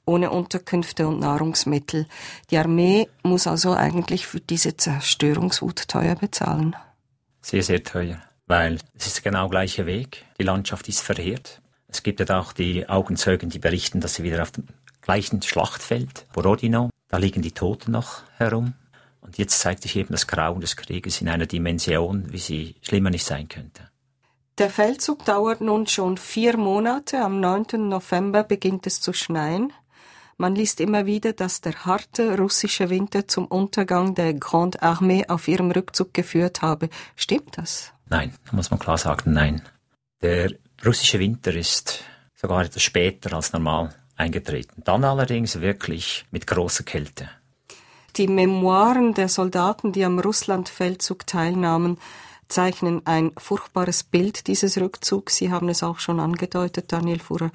ohne 0.04 0.30
Unterkünfte 0.30 1.06
und 1.06 1.20
Nahrungsmittel. 1.20 2.06
Die 2.50 2.58
Armee 2.58 3.08
muss 3.22 3.46
also 3.46 3.72
eigentlich 3.72 4.26
für 4.26 4.40
diese 4.40 4.76
Zerstörungswut 4.76 5.88
teuer 5.88 6.16
bezahlen. 6.16 6.76
Sehr, 7.40 7.62
sehr 7.62 7.82
teuer, 7.82 8.20
weil 8.46 8.78
es 8.94 9.06
ist 9.06 9.22
genau 9.22 9.48
gleicher 9.48 9.86
Weg. 9.86 10.24
Die 10.38 10.44
Landschaft 10.44 10.88
ist 10.88 11.00
verheert. 11.00 11.60
Es 11.88 12.02
gibt 12.02 12.20
ja 12.20 12.38
auch 12.38 12.52
die 12.52 12.88
Augenzeugen, 12.88 13.50
die 13.50 13.58
berichten, 13.58 14.00
dass 14.00 14.14
sie 14.14 14.22
wieder 14.22 14.42
auf 14.42 14.52
dem 14.52 14.66
gleichen 15.00 15.42
Schlachtfeld, 15.42 16.26
Borodino, 16.32 16.90
da 17.08 17.16
liegen 17.16 17.42
die 17.42 17.52
Toten 17.52 17.90
noch 17.90 18.22
herum. 18.36 18.74
Und 19.20 19.38
jetzt 19.38 19.60
zeigt 19.60 19.82
sich 19.82 19.96
eben 19.96 20.12
das 20.12 20.26
Grauen 20.26 20.60
des 20.60 20.76
Krieges 20.76 21.20
in 21.20 21.28
einer 21.28 21.46
Dimension, 21.46 22.32
wie 22.32 22.38
sie 22.38 22.76
schlimmer 22.82 23.10
nicht 23.10 23.24
sein 23.24 23.48
könnte. 23.48 23.90
Der 24.58 24.70
Feldzug 24.70 25.24
dauert 25.24 25.60
nun 25.60 25.86
schon 25.86 26.18
vier 26.18 26.56
Monate. 26.56 27.20
Am 27.20 27.40
9. 27.40 27.88
November 27.88 28.42
beginnt 28.42 28.86
es 28.86 29.00
zu 29.00 29.12
schneien. 29.12 29.72
Man 30.36 30.54
liest 30.54 30.80
immer 30.80 31.06
wieder, 31.06 31.34
dass 31.34 31.60
der 31.60 31.84
harte 31.84 32.38
russische 32.38 32.88
Winter 32.88 33.28
zum 33.28 33.46
Untergang 33.46 34.14
der 34.14 34.32
Grande 34.34 34.82
Armée 34.82 35.28
auf 35.28 35.48
ihrem 35.48 35.70
Rückzug 35.70 36.14
geführt 36.14 36.62
habe. 36.62 36.88
Stimmt 37.14 37.58
das? 37.58 37.92
Nein, 38.08 38.34
da 38.46 38.56
muss 38.56 38.70
man 38.70 38.80
klar 38.80 38.98
sagen, 38.98 39.32
nein. 39.32 39.62
Der 40.22 40.52
russische 40.84 41.18
Winter 41.18 41.54
ist 41.54 42.04
sogar 42.34 42.64
etwas 42.64 42.82
später 42.82 43.34
als 43.34 43.52
normal 43.52 43.94
eingetreten. 44.16 44.82
Dann 44.84 45.04
allerdings 45.04 45.60
wirklich 45.60 46.24
mit 46.30 46.46
großer 46.46 46.84
Kälte. 46.84 47.28
Die 48.16 48.26
Memoiren 48.26 49.14
der 49.14 49.28
Soldaten, 49.28 49.92
die 49.92 50.04
am 50.04 50.18
Russlandfeldzug 50.18 51.26
teilnahmen, 51.26 51.98
zeichnen 52.48 53.06
ein 53.06 53.32
furchtbares 53.38 54.02
Bild 54.02 54.46
dieses 54.46 54.78
Rückzugs. 54.78 55.36
Sie 55.36 55.50
haben 55.50 55.68
es 55.68 55.82
auch 55.82 56.00
schon 56.00 56.20
angedeutet, 56.20 56.92
Daniel 56.92 57.20
Fuhrer. 57.20 57.50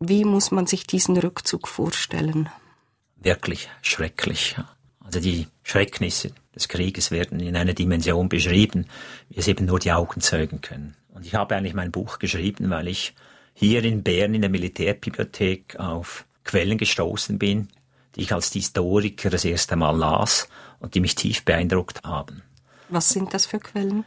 Wie 0.00 0.24
muss 0.24 0.50
man 0.50 0.66
sich 0.66 0.86
diesen 0.86 1.16
Rückzug 1.16 1.68
vorstellen? 1.68 2.48
Wirklich 3.16 3.68
schrecklich. 3.82 4.56
Also 5.00 5.20
die 5.20 5.46
Schrecknisse 5.62 6.32
des 6.54 6.68
Krieges 6.68 7.10
werden 7.10 7.40
in 7.40 7.56
einer 7.56 7.74
Dimension 7.74 8.28
beschrieben, 8.28 8.86
wie 9.28 9.38
es 9.38 9.48
eben 9.48 9.66
nur 9.66 9.78
die 9.78 9.92
Augen 9.92 10.20
zeugen 10.20 10.60
können. 10.60 10.96
Und 11.08 11.24
ich 11.24 11.34
habe 11.34 11.54
eigentlich 11.54 11.74
mein 11.74 11.92
Buch 11.92 12.18
geschrieben, 12.18 12.70
weil 12.70 12.88
ich 12.88 13.14
hier 13.54 13.84
in 13.84 14.02
Bern 14.02 14.34
in 14.34 14.42
der 14.42 14.50
Militärbibliothek 14.50 15.76
auf 15.78 16.26
Quellen 16.44 16.78
gestoßen 16.78 17.38
bin, 17.38 17.68
die 18.16 18.22
ich 18.22 18.32
als 18.32 18.52
Historiker 18.52 19.30
das 19.30 19.44
erste 19.44 19.76
Mal 19.76 19.96
las 19.96 20.48
und 20.80 20.94
die 20.94 21.00
mich 21.00 21.14
tief 21.14 21.44
beeindruckt 21.44 22.02
haben. 22.04 22.42
Was 22.88 23.10
sind 23.10 23.32
das 23.34 23.46
für 23.46 23.58
Quellen? 23.58 24.04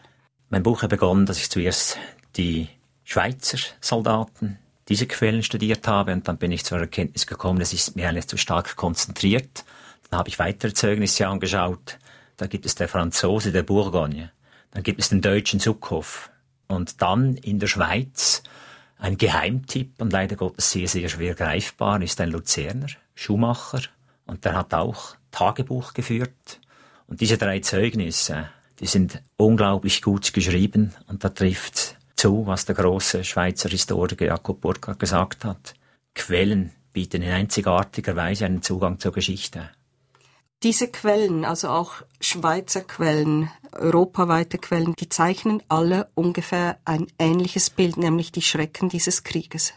Mein 0.50 0.64
Buch 0.64 0.82
hat 0.82 0.90
begonnen, 0.90 1.26
dass 1.26 1.38
ich 1.38 1.50
zuerst 1.50 1.98
die 2.36 2.70
Schweizer 3.04 3.58
Soldaten, 3.82 4.58
diese 4.88 5.06
Quellen 5.06 5.44
studiert 5.44 5.88
habe 5.88 6.14
und 6.14 6.28
dann 6.28 6.38
bin 6.38 6.52
ich 6.52 6.66
zur 6.66 6.80
Erkenntnis 6.80 7.28
gekommen, 7.28 7.62
es 7.62 7.74
ist 7.74 7.96
mir 7.96 8.10
eigentlich 8.10 8.28
zu 8.28 8.38
stark 8.38 8.76
konzentriert. 8.76 9.64
Dann 10.10 10.20
habe 10.20 10.30
ich 10.30 10.40
weitere 10.40 10.74
Zeugnisse 10.74 11.28
angeschaut. 11.28 12.00
Da 12.38 12.48
gibt 12.48 12.66
es 12.66 12.74
der 12.74 12.88
Franzose, 12.88 13.52
der 13.52 13.64
Bourgogne. 13.64 14.32
Dann 14.72 14.82
gibt 14.82 15.00
es 15.00 15.10
den 15.10 15.22
deutschen 15.22 15.60
Zuckhoff. 15.60 16.32
Und 16.68 17.02
dann 17.02 17.36
in 17.36 17.60
der 17.60 17.68
Schweiz 17.68 18.42
ein 18.98 19.18
Geheimtipp 19.18 20.02
und 20.02 20.12
leider 20.12 20.36
Gottes 20.36 20.72
sehr, 20.72 20.88
sehr 20.88 21.10
schwer 21.10 21.36
greifbar 21.36 22.02
ist 22.02 22.20
ein 22.22 22.32
Luzerner, 22.32 22.88
Schumacher, 23.16 23.82
und 24.30 24.46
der 24.46 24.54
hat 24.56 24.74
auch 24.74 25.16
Tagebuch 25.32 25.94
geführt. 25.94 26.60
Und 27.08 27.22
diese 27.22 27.38
drei 27.38 27.60
Zeugnisse, 27.60 28.50
die 28.80 28.86
sind 28.86 29.22
unglaublich 29.38 30.02
gut 30.02 30.32
geschrieben 30.34 30.94
und 31.08 31.24
da 31.24 31.30
trifft 31.30 31.96
zu, 32.16 32.46
was 32.46 32.66
der 32.66 32.76
große 32.76 33.24
Schweizer 33.24 33.70
Historiker 33.70 34.26
Jakob 34.26 34.62
Burkhardt 34.62 35.00
gesagt 35.00 35.46
hat. 35.46 35.74
Quellen 36.14 36.72
bieten 36.94 37.22
in 37.22 37.32
einzigartiger 37.32 38.16
Weise 38.16 38.46
einen 38.46 38.62
Zugang 38.62 39.00
zur 39.00 39.12
Geschichte. 39.12 39.70
Diese 40.62 40.90
Quellen, 40.90 41.46
also 41.46 41.70
auch 41.70 42.04
Schweizer 42.20 42.82
Quellen, 42.82 43.50
europaweite 43.72 44.58
Quellen, 44.58 44.94
die 45.00 45.08
zeichnen 45.08 45.64
alle 45.70 46.10
ungefähr 46.16 46.78
ein 46.84 47.08
ähnliches 47.18 47.70
Bild, 47.70 47.96
nämlich 47.96 48.32
die 48.34 48.42
Schrecken 48.42 48.90
dieses 48.90 49.24
Krieges. 49.24 49.74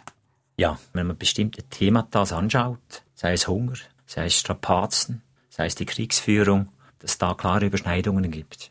Ja, 0.56 0.78
wenn 0.92 1.06
man 1.06 1.16
bestimmte 1.16 1.62
Themata 1.62 2.22
anschaut, 2.22 3.02
sei 3.14 3.34
es 3.34 3.46
Hunger, 3.46 3.74
sei 4.12 4.26
es 4.26 4.38
Strapazen, 4.38 5.22
sei 5.48 5.66
es 5.66 5.74
die 5.74 5.86
Kriegsführung, 5.86 6.68
dass 6.98 7.18
da 7.18 7.34
klare 7.34 7.66
Überschneidungen 7.66 8.30
gibt. 8.30 8.70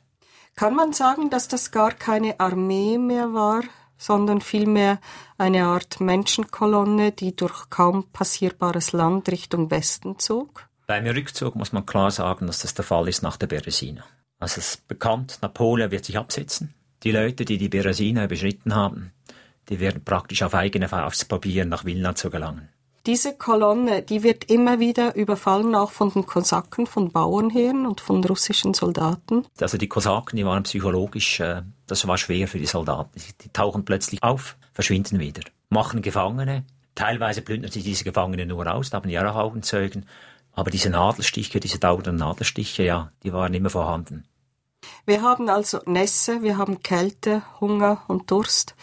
Kann 0.56 0.76
man 0.76 0.94
sagen, 0.94 1.30
dass 1.30 1.48
das 1.48 1.72
gar 1.72 1.92
keine 1.92 2.40
Armee 2.40 2.98
mehr 2.98 3.34
war, 3.34 3.64
sondern 3.98 4.42
vielmehr 4.42 5.00
eine 5.38 5.66
Art 5.66 6.00
Menschenkolonne, 6.00 7.12
die 7.12 7.36
durch 7.36 7.70
kaum 7.70 8.08
passierbares 8.12 8.92
Land 8.92 9.30
Richtung 9.30 9.72
Westen 9.72 10.20
zog? 10.20 10.68
Beim 10.86 11.06
Rückzug 11.08 11.56
muss 11.56 11.72
man 11.72 11.86
klar 11.86 12.12
sagen, 12.12 12.48
dass 12.48 12.60
das 12.60 12.74
der 12.74 12.86
Fall 12.86 13.08
ist 13.08 13.24
nach 13.24 13.38
der 13.38 13.48
Beresina. 13.48 14.04
Also 14.40 14.60
es 14.60 14.76
ist 14.76 14.88
bekannt, 14.88 15.40
Napoleon 15.42 15.92
wird 15.92 16.06
sich 16.06 16.18
absetzen. 16.18 16.74
Die 17.04 17.12
Leute, 17.12 17.46
die 17.46 17.58
die 17.58 17.70
Beresina 17.70 18.26
überschritten 18.26 18.76
haben, 18.76 19.12
die 19.70 19.80
werden 19.80 20.04
praktisch 20.04 20.44
auf 20.44 20.54
eigene 20.54 20.88
Faust 20.88 21.28
probieren, 21.30 21.70
nach 21.70 21.86
Vilna 21.86 22.14
zu 22.14 22.30
gelangen. 22.30 22.70
Diese 23.06 23.36
Kolonne, 23.36 24.04
die 24.04 24.24
wird 24.24 24.52
immer 24.52 24.80
wieder 24.80 25.16
überfallen, 25.16 25.74
auch 25.76 25.92
von 25.92 26.12
den 26.12 26.26
Kosaken, 26.26 26.86
von 26.86 27.12
Bauernheeren 27.12 27.86
und 27.88 28.00
von 28.00 28.24
russischen 28.24 28.74
Soldaten. 28.74 29.46
Also 29.60 29.78
die 29.78 29.88
Kosaken, 29.88 30.38
die 30.38 30.46
waren 30.46 30.64
psychologisch, 30.64 31.40
äh, 31.40 31.64
das 31.88 32.08
war 32.08 32.18
schwer 32.18 32.48
für 32.48 32.60
die 32.60 32.68
Soldaten. 32.68 33.20
Die 33.44 33.50
tauchen 33.50 33.86
plötzlich 33.86 34.22
auf, 34.22 34.56
verschwinden 34.74 35.20
wieder, 35.20 35.42
machen 35.70 36.02
Gefangene, 36.02 36.64
Teilweise 36.96 37.42
plündern 37.42 37.72
sie 37.72 37.84
diese 37.84 38.04
Gefangenen 38.04 38.50
nur 38.50 38.72
aus, 38.72 38.90
da 38.90 38.98
haben 38.98 39.10
ja 39.10 39.30
auch 39.30 39.36
Augenzeugen. 39.36 40.06
Aber 40.54 40.70
diese 40.70 40.90
Nadelstiche, 40.90 41.60
diese 41.60 41.80
dauernden 41.80 42.18
Nadelstiche, 42.18 42.84
ja, 42.84 43.12
die 43.24 43.32
waren 43.32 43.54
immer 43.54 43.70
vorhanden. 43.70 44.26
Wir 45.06 45.22
haben 45.22 45.50
also 45.50 45.80
Nässe, 45.86 46.42
wir 46.42 46.58
haben 46.58 46.84
Kälte, 46.84 47.44
Hunger 47.62 48.04
und 48.08 48.30
Durst. 48.30 48.76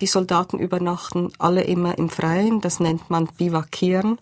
Die 0.00 0.06
Soldaten 0.06 0.58
übernachten 0.58 1.32
alle 1.38 1.62
immer 1.64 1.98
im 1.98 2.10
Freien, 2.10 2.60
das 2.60 2.80
nennt 2.80 3.10
man 3.10 3.26
Bivakieren. 3.26 4.18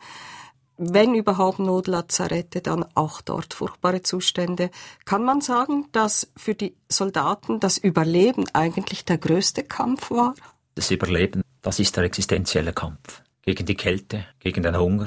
Wenn 0.76 1.14
überhaupt 1.14 1.60
Notlazarette, 1.60 2.60
dann 2.60 2.84
auch 2.94 3.20
dort 3.20 3.54
furchtbare 3.54 4.02
Zustände. 4.02 4.70
Kann 5.04 5.24
man 5.24 5.40
sagen, 5.40 5.86
dass 5.92 6.32
für 6.36 6.54
die 6.54 6.74
Soldaten 6.88 7.60
das 7.60 7.78
Überleben 7.78 8.44
eigentlich 8.52 9.04
der 9.04 9.18
größte 9.18 9.62
Kampf 9.62 10.10
war? 10.10 10.34
Das 10.74 10.90
Überleben, 10.90 11.42
das 11.62 11.78
ist 11.78 11.96
der 11.96 12.04
existenzielle 12.04 12.72
Kampf. 12.72 13.22
Gegen 13.42 13.66
die 13.66 13.76
Kälte, 13.76 14.24
gegen 14.40 14.64
den 14.64 14.76
Hunger. 14.76 15.06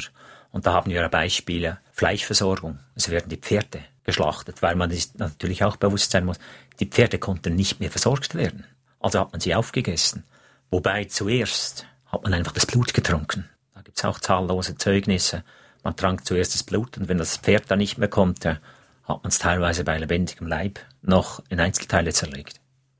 Und 0.51 0.65
da 0.65 0.73
haben 0.73 0.89
wir 0.89 1.09
Beispiele. 1.09 1.79
Fleischversorgung. 1.91 2.79
Es 2.95 3.09
werden 3.09 3.29
die 3.29 3.37
Pferde 3.37 3.81
geschlachtet, 4.05 4.61
weil 4.61 4.75
man 4.75 4.89
sich 4.89 5.15
natürlich 5.15 5.63
auch 5.65 5.75
bewusst 5.75 6.11
sein 6.11 6.25
muss, 6.25 6.39
die 6.79 6.85
Pferde 6.85 7.19
konnten 7.19 7.55
nicht 7.55 7.81
mehr 7.81 7.91
versorgt 7.91 8.35
werden. 8.35 8.65
Also 8.99 9.19
hat 9.19 9.33
man 9.33 9.41
sie 9.41 9.53
aufgegessen. 9.53 10.23
Wobei 10.69 11.05
zuerst 11.05 11.85
hat 12.07 12.23
man 12.23 12.33
einfach 12.33 12.51
das 12.51 12.65
Blut 12.65 12.93
getrunken. 12.93 13.49
Da 13.73 13.81
gibt's 13.81 14.03
auch 14.03 14.19
zahllose 14.19 14.75
Zeugnisse. 14.75 15.43
Man 15.83 15.95
trank 15.95 16.25
zuerst 16.25 16.53
das 16.53 16.63
Blut 16.63 16.97
und 16.97 17.07
wenn 17.07 17.17
das 17.17 17.37
Pferd 17.37 17.69
dann 17.69 17.79
nicht 17.79 17.97
mehr 17.97 18.09
konnte, 18.09 18.59
hat 19.03 19.23
man 19.23 19.29
es 19.29 19.39
teilweise 19.39 19.83
bei 19.83 19.97
lebendigem 19.97 20.47
Leib 20.47 20.79
noch 21.01 21.41
in 21.49 21.59
Einzelteile 21.59 22.11
zerlegt. 22.11 22.59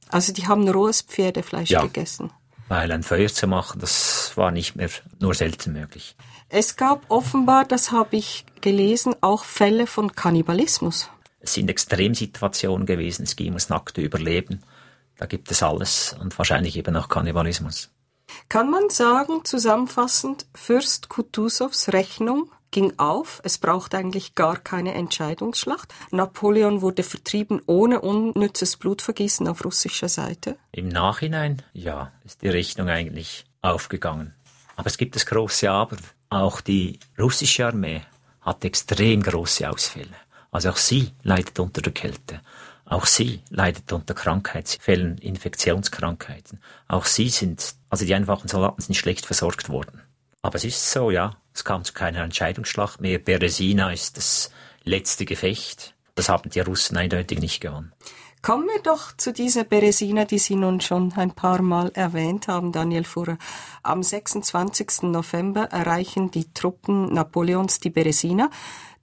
Also 0.10 0.32
die 0.32 0.48
haben 0.48 0.68
rohes 0.70 1.02
Pferdefleisch 1.02 1.70
ja, 1.70 1.82
gegessen. 1.82 2.32
Weil 2.70 2.92
ein 2.92 3.04
Feuer 3.04 3.28
zu 3.28 3.48
machen, 3.48 3.80
das 3.80 4.32
war 4.36 4.52
nicht 4.52 4.76
mehr 4.76 4.90
nur 5.20 5.34
selten 5.34 5.74
möglich. 5.74 6.16
Es 6.50 6.78
gab 6.78 7.10
offenbar, 7.10 7.66
das 7.66 7.92
habe 7.92 8.16
ich 8.16 8.46
gelesen, 8.62 9.16
auch 9.22 9.44
Fälle 9.44 9.88
von 9.88 10.14
Kannibalismus. 10.14 11.10
Es 11.40 11.54
sind 11.54 11.70
Extremsituationen 11.70 12.86
gewesen, 12.86 13.24
es 13.24 13.36
ging 13.36 13.48
ums 13.48 13.70
nackte 13.70 14.02
Überleben. 14.02 14.64
Da 15.18 15.26
gibt 15.26 15.52
es 15.52 15.64
alles 15.64 16.16
und 16.20 16.38
wahrscheinlich 16.38 16.78
eben 16.78 16.96
auch 16.96 17.10
Kannibalismus. 17.10 17.90
Kann 18.50 18.70
man 18.70 18.90
sagen, 18.90 19.46
zusammenfassend, 19.46 20.46
Fürst 20.54 21.10
Kutusows 21.10 21.90
Rechnung 21.94 22.52
ging 22.72 22.94
auf, 22.98 23.42
es 23.44 23.58
braucht 23.58 23.96
eigentlich 23.96 24.36
gar 24.36 24.58
keine 24.58 24.94
Entscheidungsschlacht. 24.94 25.94
Napoleon 26.12 26.82
wurde 26.82 27.04
vertrieben 27.04 27.62
ohne 27.66 28.02
unnützes 28.02 28.78
Blutvergießen 28.78 29.48
auf 29.48 29.64
russischer 29.64 30.10
Seite. 30.10 30.58
Im 30.72 30.90
Nachhinein, 30.90 31.62
ja, 31.74 32.12
ist 32.26 32.42
die 32.42 32.50
Rechnung 32.50 32.90
eigentlich 32.90 33.46
aufgegangen. 33.62 34.34
Aber 34.76 34.88
es 34.88 34.98
gibt 34.98 35.16
das 35.16 35.26
große 35.26 35.72
Aber. 35.72 35.98
Auch 36.30 36.62
die 36.62 37.00
russische 37.18 37.66
Armee 37.66 38.02
hat 38.42 38.66
extrem 38.66 39.24
große 39.24 39.70
Ausfälle. 39.70 40.16
Also 40.52 40.70
auch 40.70 40.78
sie 40.78 41.14
leidet 41.24 41.60
unter 41.60 41.82
der 41.82 41.94
Kälte. 41.94 42.42
Auch 42.90 43.06
sie 43.06 43.42
leidet 43.50 43.92
unter 43.92 44.14
Krankheitsfällen, 44.14 45.18
Infektionskrankheiten. 45.18 46.62
Auch 46.88 47.06
sie 47.06 47.30
sind, 47.30 47.76
also 47.90 48.06
die 48.06 48.16
einfachen 48.16 48.48
Soldaten 48.48 48.82
sind 48.82 48.96
schlecht 48.96 49.26
versorgt 49.26 49.70
worden. 49.70 50.02
Aber 50.42 50.56
es 50.56 50.64
ist 50.64 50.90
so, 50.92 51.12
ja, 51.12 51.36
es 51.54 51.66
kam 51.66 51.84
zu 51.84 51.92
keiner 51.92 52.24
Entscheidungsschlacht 52.24 53.02
mehr. 53.02 53.20
Beresina 53.20 53.92
ist 53.92 54.16
das 54.16 54.52
letzte 54.84 55.26
Gefecht. 55.26 55.96
Das 56.16 56.30
haben 56.30 56.50
die 56.50 56.62
Russen 56.62 56.96
eindeutig 56.96 57.40
nicht 57.40 57.60
gewonnen. 57.60 57.92
Kommen 58.42 58.68
wir 58.68 58.82
doch 58.82 59.18
zu 59.18 59.34
dieser 59.34 59.66
Beresina, 59.66 60.24
die 60.24 60.38
Sie 60.38 60.56
nun 60.56 60.80
schon 60.80 61.12
ein 61.14 61.32
paar 61.32 61.62
Mal 61.62 61.92
erwähnt 61.94 62.48
haben, 62.48 62.72
Daniel 62.72 63.04
Furrer. 63.04 63.38
Am 63.84 64.02
26. 64.02 65.04
November 65.04 65.66
erreichen 65.66 66.32
die 66.32 66.54
Truppen 66.54 67.14
Napoleons 67.14 67.80
die 67.80 67.90
Beresina. 67.90 68.50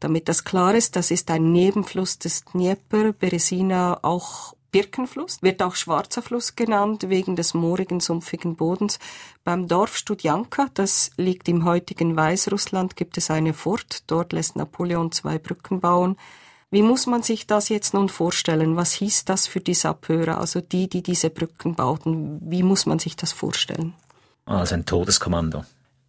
Damit 0.05 0.29
das 0.29 0.45
klar 0.45 0.75
ist, 0.75 0.97
das 0.97 1.11
ist 1.11 1.31
ein 1.31 1.51
Nebenfluss 1.51 2.19
des 2.19 2.45
Dnieper, 2.45 3.15
Beresina 3.15 4.01
auch 4.03 4.53
Birkenfluss, 4.71 5.41
wird 5.41 5.63
auch 5.63 5.77
Schwarzer 5.77 6.21
Fluss 6.21 6.57
genannt, 6.57 7.09
wegen 7.09 7.37
des 7.37 7.55
moorigen, 7.55 8.01
sumpfigen 8.01 8.55
Bodens. 8.55 8.99
Beim 9.45 9.67
Dorf 9.67 9.97
Studjanka, 9.97 10.67
das 10.75 11.11
liegt 11.17 11.49
im 11.49 11.65
heutigen 11.65 12.15
Weißrussland, 12.15 12.97
gibt 12.97 13.17
es 13.17 13.31
eine 13.31 13.55
Furt. 13.55 14.03
Dort 14.09 14.35
lässt 14.35 14.57
Napoleon 14.57 15.11
zwei 15.11 15.39
Brücken 15.39 15.81
bauen. 15.81 16.19
Wie 16.71 16.83
muss 16.83 17.07
man 17.07 17.23
sich 17.23 17.47
das 17.47 17.71
jetzt 17.71 17.95
nun 17.95 18.11
vorstellen? 18.11 18.77
Was 18.77 18.93
hieß 18.93 19.25
das 19.25 19.47
für 19.47 19.61
die 19.61 19.73
Sappeure, 19.73 20.37
also 20.37 20.61
die, 20.61 20.87
die 20.87 21.03
diese 21.03 21.31
Brücken 21.31 21.77
bauten? 21.77 22.43
Wie 22.43 22.63
muss 22.63 22.85
man 22.85 22.99
sich 22.99 23.17
das 23.17 23.33
vorstellen? 23.33 23.95
Also 24.45 24.75
ein 24.75 24.85
Todeskommando. 24.85 25.65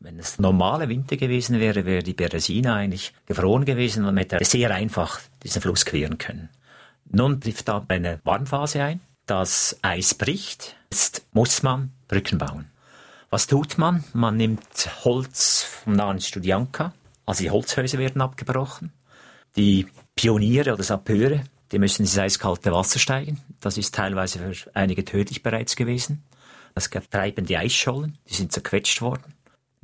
Wenn 0.05 0.19
es 0.19 0.37
normale 0.37 0.87
Winter 0.87 1.17
gewesen 1.17 1.59
wäre, 1.59 1.83
wäre 1.83 2.03
die 2.03 2.13
Beresina 2.13 2.75
eigentlich 2.75 3.11
gefroren 3.25 3.65
gewesen 3.65 4.05
und 4.05 4.17
hätte 4.17 4.37
sehr 4.45 4.69
einfach 4.69 5.19
diesen 5.41 5.63
Fluss 5.63 5.83
queren 5.83 6.19
können. 6.19 6.49
Nun 7.09 7.41
trifft 7.41 7.67
da 7.67 7.83
eine 7.87 8.19
Warnphase 8.23 8.83
ein. 8.83 9.01
Das 9.25 9.79
Eis 9.81 10.13
bricht. 10.13 10.75
Jetzt 10.91 11.25
muss 11.33 11.63
man 11.63 11.91
Brücken 12.07 12.37
bauen. 12.37 12.69
Was 13.31 13.47
tut 13.47 13.79
man? 13.79 14.03
Man 14.13 14.37
nimmt 14.37 14.91
Holz 15.03 15.63
vom 15.63 15.93
nahen 15.93 16.21
Studianka. 16.21 16.93
Also 17.25 17.41
die 17.41 17.49
Holzhäuser 17.49 17.97
werden 17.97 18.21
abgebrochen. 18.21 18.91
Die 19.55 19.87
Pioniere 20.15 20.73
oder 20.73 20.83
Sappeure, 20.83 21.45
die 21.71 21.79
müssen 21.79 22.03
ins 22.03 22.15
eiskalte 22.15 22.71
Wasser 22.71 22.99
steigen. 22.99 23.41
Das 23.59 23.79
ist 23.79 23.95
teilweise 23.95 24.37
für 24.37 24.75
einige 24.75 25.03
tödlich 25.03 25.41
bereits 25.41 25.75
gewesen. 25.75 26.23
Das 26.75 26.91
treiben 26.91 27.47
die 27.47 27.57
Eisschollen, 27.57 28.19
die 28.29 28.35
sind 28.35 28.51
zerquetscht 28.51 29.01
worden. 29.01 29.34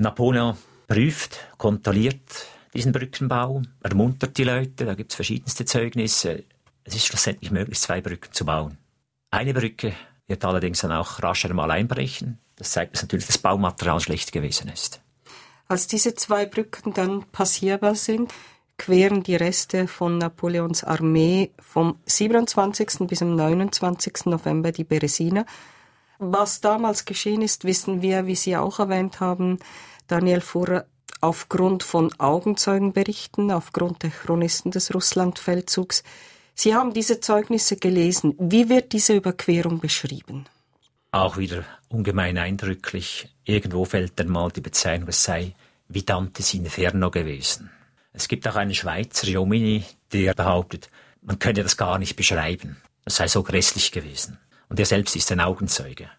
Napoleon 0.02 0.58
prüft, 0.88 1.40
kontrolliert 1.58 2.48
diesen 2.74 2.92
Brückenbau, 2.92 3.62
ermuntert 3.84 4.38
die 4.38 4.44
Leute, 4.44 4.86
da 4.86 4.96
gibt 4.96 5.12
es 5.12 5.16
verschiedenste 5.16 5.66
Zeugnisse. 5.66 6.44
Es 6.84 6.96
ist 6.96 7.06
schlussendlich 7.06 7.52
möglich, 7.52 7.80
zwei 7.80 8.02
Brücken 8.02 8.34
zu 8.34 8.46
bauen. 8.46 8.78
Eine 9.30 9.54
Brücke 9.54 9.94
wird 10.28 10.44
allerdings 10.44 10.82
dann 10.82 10.92
auch 10.92 11.22
rascher 11.22 11.54
mal 11.54 11.70
einbrechen. 11.70 12.40
Das 12.56 12.72
zeigt, 12.72 12.96
dass 12.96 13.04
natürlich 13.04 13.28
das 13.28 13.38
Baumaterial 13.38 14.00
schlecht 14.00 14.32
gewesen 14.32 14.70
ist. 14.70 15.02
Als 15.68 15.88
diese 15.88 16.16
zwei 16.16 16.46
Brücken 16.46 16.94
dann 16.94 17.24
passierbar 17.32 17.96
sind, 17.96 18.34
queren 18.78 19.22
die 19.22 19.36
Reste 19.36 19.88
von 19.88 20.18
Napoleons 20.18 20.84
Armee 20.84 21.52
vom 21.60 22.00
27. 22.08 23.08
bis 23.08 23.20
zum 23.20 23.36
29. 23.36 24.26
November 24.26 24.72
die 24.72 24.84
Beresina. 24.84 25.46
Was 26.18 26.62
damals 26.62 27.06
geschehen 27.06 27.42
ist, 27.42 27.64
wissen 27.64 28.02
wir, 28.02 28.26
wie 28.26 28.36
Sie 28.36 28.56
auch 28.58 28.80
erwähnt 28.80 29.20
haben, 29.20 29.60
Daniel 30.12 30.42
Furrer, 30.42 30.86
aufgrund 31.22 31.84
von 31.84 32.12
Augenzeugenberichten, 32.20 33.50
aufgrund 33.50 34.04
der 34.04 34.10
Chronisten 34.10 34.70
des 34.72 34.94
Russlandfeldzugs. 34.94 36.04
Sie 36.54 36.76
haben 36.76 36.94
diese 36.94 37.22
Zeugnisse 37.22 37.78
gelesen. 37.78 38.36
Wie 38.38 38.68
wird 38.68 38.92
diese 38.92 39.16
Überquerung 39.16 39.80
beschrieben? 39.80 40.46
Auch 41.12 41.38
wieder 41.38 41.64
ungemein 41.88 42.38
eindrücklich. 42.38 43.30
Irgendwo 43.46 43.86
fällt 43.86 44.20
dann 44.20 44.28
mal 44.28 44.52
die 44.52 44.60
Bezeichnung, 44.60 45.08
es 45.08 45.24
sei 45.24 45.56
wie 45.88 46.04
Dantes 46.04 46.54
Inferno 46.54 47.10
gewesen. 47.10 47.72
Es 48.12 48.28
gibt 48.28 48.46
auch 48.50 48.56
einen 48.58 48.76
Schweizer, 48.76 49.28
Jomini, 49.28 49.86
der 50.12 50.34
behauptet, 50.34 50.90
man 51.22 51.40
könne 51.40 51.64
das 51.64 51.78
gar 51.78 51.98
nicht 51.98 52.18
beschreiben. 52.18 52.82
Es 53.06 53.16
sei 53.16 53.30
so 53.30 53.44
grässlich 53.44 53.94
gewesen. 53.94 54.40
Und 54.68 54.78
er 54.78 54.86
selbst 54.86 55.16
ist 55.16 55.32
ein 55.32 55.40
Augenzeuge. 55.40 56.10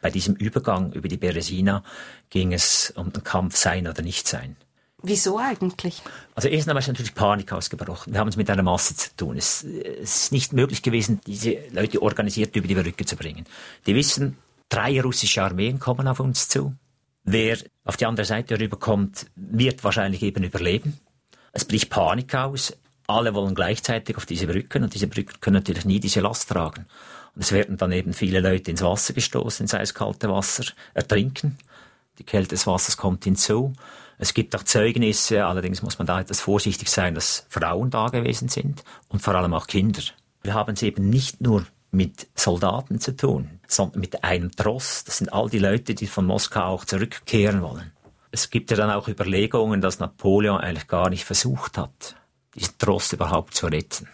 Bei 0.00 0.10
diesem 0.10 0.34
Übergang 0.36 0.92
über 0.92 1.08
die 1.08 1.16
Beresina 1.16 1.82
ging 2.30 2.52
es 2.52 2.92
um 2.96 3.12
den 3.12 3.24
Kampf 3.24 3.56
sein 3.56 3.88
oder 3.88 4.02
nicht 4.02 4.28
sein. 4.28 4.56
Wieso 5.02 5.38
eigentlich? 5.38 6.02
Also 6.34 6.48
erst 6.48 6.68
einmal 6.68 6.82
ist 6.82 6.88
natürlich 6.88 7.14
Panik 7.14 7.52
ausgebrochen. 7.52 8.12
Wir 8.12 8.20
haben 8.20 8.28
es 8.28 8.36
mit 8.36 8.50
einer 8.50 8.64
Masse 8.64 8.96
zu 8.96 9.14
tun. 9.16 9.36
Es, 9.36 9.62
es 9.62 10.24
ist 10.24 10.32
nicht 10.32 10.52
möglich 10.52 10.82
gewesen, 10.82 11.20
diese 11.24 11.56
Leute 11.70 12.02
organisiert 12.02 12.56
über 12.56 12.66
die 12.66 12.74
Brücke 12.74 13.04
zu 13.04 13.14
bringen. 13.14 13.44
Die 13.86 13.94
wissen, 13.94 14.38
drei 14.68 15.00
russische 15.00 15.42
Armeen 15.42 15.78
kommen 15.78 16.08
auf 16.08 16.18
uns 16.18 16.48
zu. 16.48 16.74
Wer 17.22 17.58
auf 17.84 17.96
die 17.96 18.06
andere 18.06 18.26
Seite 18.26 18.58
rüberkommt, 18.58 19.26
wird 19.36 19.84
wahrscheinlich 19.84 20.22
eben 20.22 20.42
überleben. 20.42 20.98
Es 21.52 21.64
bricht 21.64 21.90
Panik 21.90 22.34
aus. 22.34 22.76
Alle 23.06 23.34
wollen 23.34 23.54
gleichzeitig 23.54 24.16
auf 24.16 24.26
diese 24.26 24.46
Brücken 24.46 24.82
und 24.82 24.94
diese 24.94 25.06
Brücken 25.06 25.40
können 25.40 25.54
natürlich 25.54 25.84
nie 25.84 26.00
diese 26.00 26.20
Last 26.20 26.48
tragen. 26.48 26.86
Es 27.38 27.52
werden 27.52 27.76
dann 27.76 27.92
eben 27.92 28.12
viele 28.12 28.40
Leute 28.40 28.70
ins 28.70 28.82
Wasser 28.82 29.14
gestoßen, 29.14 29.64
ins 29.64 29.74
eiskalte 29.74 30.28
Wasser, 30.28 30.64
ertrinken. 30.92 31.56
Die 32.18 32.24
Kälte 32.24 32.50
des 32.50 32.66
Wassers 32.66 32.96
kommt 32.96 33.24
hinzu. 33.24 33.74
Es 34.18 34.34
gibt 34.34 34.56
auch 34.56 34.64
Zeugnisse, 34.64 35.46
allerdings 35.46 35.82
muss 35.82 35.98
man 35.98 36.06
da 36.06 36.20
etwas 36.20 36.40
vorsichtig 36.40 36.90
sein, 36.90 37.14
dass 37.14 37.46
Frauen 37.48 37.90
da 37.90 38.08
gewesen 38.08 38.48
sind 38.48 38.82
und 39.08 39.22
vor 39.22 39.36
allem 39.36 39.54
auch 39.54 39.68
Kinder. 39.68 40.02
Wir 40.42 40.54
haben 40.54 40.74
es 40.74 40.82
eben 40.82 41.08
nicht 41.08 41.40
nur 41.40 41.64
mit 41.92 42.26
Soldaten 42.34 43.00
zu 43.00 43.16
tun, 43.16 43.60
sondern 43.68 44.00
mit 44.00 44.24
einem 44.24 44.50
Tross. 44.50 45.04
Das 45.04 45.18
sind 45.18 45.32
all 45.32 45.48
die 45.48 45.60
Leute, 45.60 45.94
die 45.94 46.08
von 46.08 46.26
Moskau 46.26 46.62
auch 46.62 46.84
zurückkehren 46.84 47.62
wollen. 47.62 47.92
Es 48.32 48.50
gibt 48.50 48.72
ja 48.72 48.76
dann 48.76 48.90
auch 48.90 49.08
Überlegungen, 49.08 49.80
dass 49.80 50.00
Napoleon 50.00 50.58
eigentlich 50.58 50.88
gar 50.88 51.08
nicht 51.08 51.24
versucht 51.24 51.78
hat, 51.78 52.16
diesen 52.56 52.76
Trost 52.78 53.12
überhaupt 53.12 53.54
zu 53.54 53.68
retten. 53.68 54.08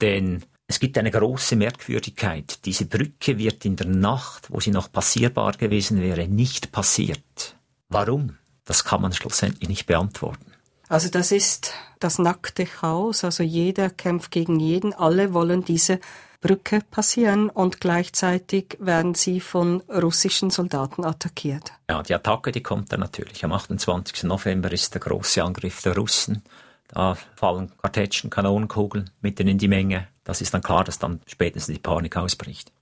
Denn 0.00 0.44
es 0.66 0.80
gibt 0.80 0.96
eine 0.98 1.10
große 1.10 1.56
Merkwürdigkeit. 1.56 2.64
Diese 2.64 2.86
Brücke 2.86 3.38
wird 3.38 3.64
in 3.64 3.76
der 3.76 3.86
Nacht, 3.86 4.50
wo 4.50 4.60
sie 4.60 4.70
noch 4.70 4.90
passierbar 4.90 5.52
gewesen 5.52 6.00
wäre, 6.00 6.26
nicht 6.26 6.72
passiert. 6.72 7.56
Warum? 7.88 8.38
das 8.64 8.84
kann 8.84 9.02
man 9.02 9.12
schlussendlich 9.12 9.68
nicht 9.68 9.86
beantworten. 9.86 10.52
Also 10.88 11.08
das 11.08 11.32
ist 11.32 11.72
das 11.98 12.18
nackte 12.18 12.66
Chaos, 12.66 13.24
also 13.24 13.42
jeder 13.42 13.90
kämpft 13.90 14.30
gegen 14.30 14.60
jeden, 14.60 14.92
alle 14.92 15.32
wollen 15.32 15.64
diese 15.64 15.98
Brücke 16.40 16.80
passieren 16.90 17.48
und 17.48 17.80
gleichzeitig 17.80 18.76
werden 18.78 19.14
sie 19.14 19.40
von 19.40 19.80
russischen 19.88 20.50
Soldaten 20.50 21.04
attackiert. 21.04 21.72
Ja, 21.88 22.02
die 22.02 22.14
Attacke, 22.14 22.52
die 22.52 22.62
kommt 22.62 22.92
dann 22.92 23.00
natürlich. 23.00 23.44
Am 23.44 23.52
28. 23.52 24.24
November 24.24 24.70
ist 24.70 24.92
der 24.92 25.00
große 25.00 25.42
Angriff 25.42 25.80
der 25.80 25.96
Russen. 25.96 26.42
Da 26.88 27.16
fallen 27.34 27.72
Kartätschen, 27.80 28.28
Kanonenkugeln 28.28 29.08
mitten 29.22 29.48
in 29.48 29.56
die 29.56 29.68
Menge. 29.68 30.06
Das 30.24 30.40
ist 30.40 30.52
dann 30.54 30.62
klar, 30.62 30.84
dass 30.84 30.98
dann 30.98 31.20
spätestens 31.26 31.74
die 31.74 31.80
Panik 31.80 32.16
ausbricht. 32.16 32.72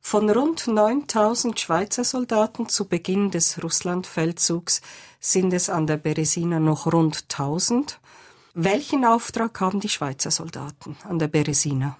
Von 0.00 0.28
rund 0.28 0.66
9000 0.66 1.58
Schweizer 1.58 2.04
Soldaten 2.04 2.68
zu 2.68 2.86
Beginn 2.86 3.30
des 3.30 3.62
Russlandfeldzugs 3.62 4.82
sind 5.20 5.52
es 5.52 5.70
an 5.70 5.86
der 5.86 5.96
Beresina 5.96 6.58
noch 6.58 6.92
rund 6.92 7.24
1000. 7.30 8.00
Welchen 8.54 9.04
Auftrag 9.04 9.60
haben 9.60 9.80
die 9.80 9.88
Schweizer 9.88 10.30
Soldaten 10.30 10.96
an 11.08 11.18
der 11.18 11.28
Beresina? 11.28 11.96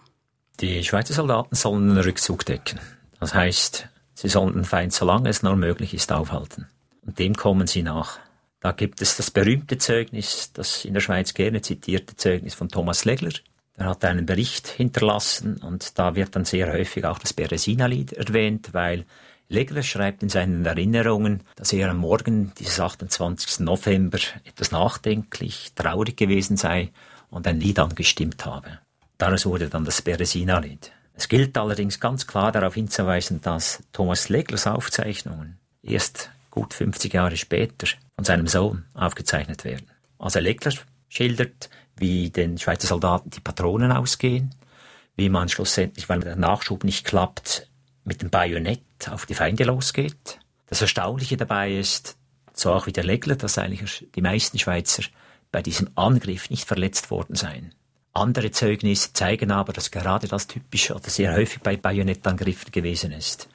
Die 0.61 0.85
Schweizer 0.85 1.15
Soldaten 1.15 1.55
sollen 1.55 1.95
den 1.95 1.99
Rückzug 1.99 2.45
decken. 2.45 2.81
Das 3.21 3.35
heißt, 3.35 3.89
sie 4.15 4.29
sollen 4.29 4.55
den 4.55 4.65
Feind, 4.65 4.93
solange 4.93 5.29
es 5.29 5.43
nur 5.43 5.57
möglich 5.57 5.95
ist, 5.95 6.13
aufhalten. 6.13 6.67
Und 7.07 7.19
dem 7.19 7.35
kommen 7.35 7.69
sie 7.69 7.83
nach. 7.83 8.19
Da 8.61 8.73
gibt 8.73 9.01
es 9.01 9.17
das 9.17 9.31
berühmte 9.31 9.79
Zeugnis, 9.79 10.53
das 10.53 10.85
in 10.85 10.95
der 10.95 11.01
Schweiz 11.01 11.35
gerne 11.35 11.63
zitierte 11.63 12.17
Zeugnis 12.17 12.55
von 12.55 12.69
Thomas 12.69 13.05
Legler. 13.05 13.33
Er 13.77 13.87
hat 13.87 14.05
einen 14.05 14.27
Bericht 14.27 14.69
hinterlassen 14.69 15.57
und 15.59 15.99
da 15.99 16.15
wird 16.15 16.37
dann 16.37 16.45
sehr 16.45 16.73
häufig 16.73 17.05
auch 17.05 17.19
das 17.19 17.33
Beresina-Lied 17.33 18.13
erwähnt, 18.13 18.71
weil 18.73 19.05
Legler 19.49 19.83
schreibt 19.83 20.23
in 20.23 20.29
seinen 20.29 20.65
Erinnerungen, 20.65 21.43
dass 21.57 21.73
er 21.73 21.91
am 21.91 21.99
Morgen 21.99 22.53
dieses 22.59 22.81
28. 22.81 23.61
November 23.61 24.19
etwas 24.45 24.71
nachdenklich, 24.73 25.73
traurig 25.75 26.17
gewesen 26.17 26.57
sei 26.57 26.91
und 27.31 27.47
ein 27.47 27.61
Lied 27.61 27.79
angestimmt 27.79 28.45
habe. 28.47 28.79
Daraus 29.19 29.47
wurde 29.47 29.69
dann 29.69 29.85
das 29.85 30.03
Beresina-Lied. 30.03 30.93
Es 31.15 31.29
gilt 31.29 31.57
allerdings 31.59 32.01
ganz 32.01 32.27
klar 32.27 32.53
darauf 32.53 32.75
hinzuweisen, 32.75 33.41
dass 33.41 33.83
Thomas 33.93 34.29
Leglers 34.29 34.67
Aufzeichnungen 34.67 35.59
erst 35.83 36.31
gut 36.51 36.75
50 36.75 37.13
Jahre 37.13 37.37
später 37.37 37.87
von 38.17 38.25
seinem 38.25 38.47
Sohn 38.47 38.85
aufgezeichnet 38.95 39.65
werden. 39.65 39.91
Also 40.19 40.39
Legler 40.39 40.73
schildert, 41.09 41.69
wie 41.97 42.31
den 42.31 42.59
Schweizer 42.59 42.89
Soldaten 42.89 43.31
die 43.31 43.41
Patronen 43.41 43.93
ausgehen, 43.93 44.55
wie 45.17 45.29
man 45.29 45.49
schlussendlich, 45.49 46.09
weil 46.09 46.21
der 46.21 46.37
Nachschub 46.37 46.85
nicht 46.85 47.05
klappt, 47.05 47.69
mit 48.05 48.23
dem 48.23 48.31
Bajonett 48.31 49.09
auf 49.11 49.27
die 49.27 49.35
Feinde 49.35 49.65
losgeht. 49.65 50.39
Das 50.67 50.81
Erstaunliche 50.81 51.37
dabei 51.37 51.77
ist, 51.77 52.17
so 52.55 52.73
auch 52.73 52.87
wie 52.87 52.93
der 52.93 53.05
Legler, 53.05 53.37
dass 53.37 53.59
eigentlich 53.59 54.09
die 54.15 54.23
meisten 54.23 54.59
Schweizer 54.59 55.05
bei 55.51 55.63
diesem 55.63 55.91
Angriff 55.95 56.51
nicht 56.51 56.67
verletzt 56.67 57.11
worden 57.11 57.37
seien. 57.37 57.75
Andere 58.15 58.51
Zeugnisse 58.51 59.13
zeigen 59.13 59.51
aber, 59.51 59.73
dass 59.73 59.91
gerade 59.91 60.29
das 60.29 60.47
typisch 60.47 60.91
oder 60.91 61.09
sehr 61.09 61.35
häufig 61.35 61.63
bei 61.63 61.77
Bajonettangriffen 61.77 62.71
gewesen 62.71 63.13
ist. 63.13 63.49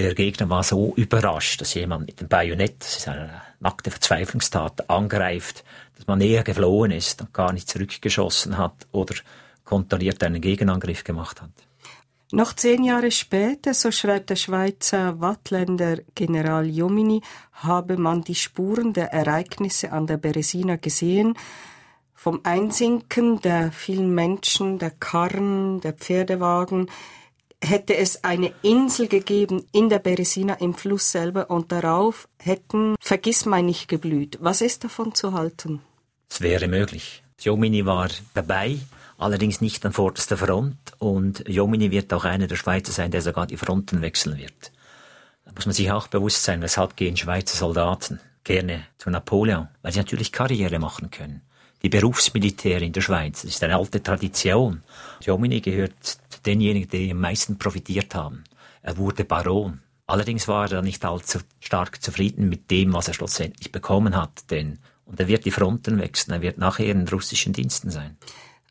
Der 0.00 0.14
Gegner 0.14 0.48
war 0.48 0.62
so 0.62 0.94
überrascht, 0.96 1.60
dass 1.60 1.74
jemand 1.74 2.06
mit 2.06 2.20
dem 2.22 2.28
Bajonett, 2.28 2.76
das 2.78 2.96
ist 2.96 3.08
eine 3.08 3.42
nackte 3.60 3.90
Verzweiflungstat, 3.90 4.88
angreift, 4.88 5.62
dass 5.94 6.06
man 6.06 6.22
eher 6.22 6.42
geflohen 6.42 6.90
ist 6.90 7.20
und 7.20 7.34
gar 7.34 7.52
nicht 7.52 7.68
zurückgeschossen 7.68 8.56
hat 8.56 8.86
oder 8.92 9.14
kontrolliert 9.62 10.22
einen 10.24 10.40
Gegenangriff 10.40 11.04
gemacht 11.04 11.42
hat. 11.42 11.50
Noch 12.32 12.54
zehn 12.54 12.82
Jahre 12.82 13.10
später, 13.10 13.74
so 13.74 13.90
schreibt 13.90 14.30
der 14.30 14.36
Schweizer 14.36 15.20
Wattländer 15.20 15.98
General 16.14 16.64
Jomini, 16.64 17.20
habe 17.52 17.98
man 17.98 18.22
die 18.22 18.36
Spuren 18.36 18.94
der 18.94 19.12
Ereignisse 19.12 19.92
an 19.92 20.06
der 20.06 20.16
Beresina 20.16 20.76
gesehen, 20.76 21.34
vom 22.14 22.40
Einsinken 22.44 23.42
der 23.42 23.70
vielen 23.70 24.14
Menschen, 24.14 24.78
der 24.78 24.92
Karren, 24.92 25.82
der 25.82 25.92
Pferdewagen, 25.92 26.88
hätte 27.62 27.96
es 27.96 28.24
eine 28.24 28.52
Insel 28.62 29.08
gegeben 29.08 29.66
in 29.72 29.88
der 29.88 29.98
Beresina 29.98 30.54
im 30.54 30.74
Fluss 30.74 31.12
selber 31.12 31.50
und 31.50 31.72
darauf 31.72 32.28
hätten 32.38 32.96
Vergissmeinnicht 33.00 33.88
geblüht. 33.88 34.38
Was 34.40 34.60
ist 34.60 34.84
davon 34.84 35.14
zu 35.14 35.32
halten? 35.32 35.80
Es 36.30 36.40
wäre 36.40 36.68
möglich. 36.68 37.22
Jomini 37.38 37.86
war 37.86 38.08
dabei, 38.34 38.78
allerdings 39.18 39.60
nicht 39.60 39.84
an 39.86 39.92
vorderster 39.92 40.36
Front 40.36 40.76
und 40.98 41.48
Jomini 41.48 41.90
wird 41.90 42.12
auch 42.12 42.24
einer 42.24 42.46
der 42.46 42.56
Schweizer 42.56 42.92
sein, 42.92 43.10
der 43.10 43.22
sogar 43.22 43.46
die 43.46 43.56
Fronten 43.56 44.02
wechseln 44.02 44.38
wird. 44.38 44.72
Da 45.44 45.52
muss 45.54 45.66
man 45.66 45.74
sich 45.74 45.90
auch 45.90 46.06
bewusst 46.08 46.44
sein, 46.44 46.62
weshalb 46.62 46.96
gehen 46.96 47.16
Schweizer 47.16 47.56
Soldaten 47.56 48.20
gerne 48.44 48.86
zu 48.98 49.10
Napoleon, 49.10 49.68
weil 49.82 49.92
sie 49.92 49.98
natürlich 49.98 50.32
Karriere 50.32 50.78
machen 50.78 51.10
können. 51.10 51.42
Die 51.82 51.88
Berufsmilitär 51.88 52.82
in 52.82 52.92
der 52.92 53.00
Schweiz, 53.00 53.42
das 53.42 53.52
ist 53.52 53.64
eine 53.64 53.76
alte 53.76 54.02
Tradition. 54.02 54.82
Jomini 55.22 55.60
gehört 55.60 56.04
zu 56.04 56.40
denjenigen, 56.44 56.90
die 56.90 57.10
am 57.10 57.20
meisten 57.20 57.58
profitiert 57.58 58.14
haben. 58.14 58.44
Er 58.82 58.96
wurde 58.98 59.24
Baron. 59.24 59.80
Allerdings 60.06 60.48
war 60.48 60.70
er 60.70 60.82
nicht 60.82 61.04
allzu 61.04 61.38
stark 61.60 62.02
zufrieden 62.02 62.48
mit 62.48 62.70
dem, 62.70 62.92
was 62.92 63.08
er 63.08 63.14
schlussendlich 63.14 63.72
bekommen 63.72 64.16
hat, 64.16 64.50
denn 64.50 64.78
und 65.10 65.18
er 65.18 65.26
wird 65.26 65.44
die 65.44 65.50
Fronten 65.50 65.98
wechseln, 65.98 66.34
er 66.34 66.40
wird 66.40 66.58
nachher 66.58 66.86
in 66.86 67.08
russischen 67.08 67.52
Diensten 67.52 67.90
sein. 67.90 68.16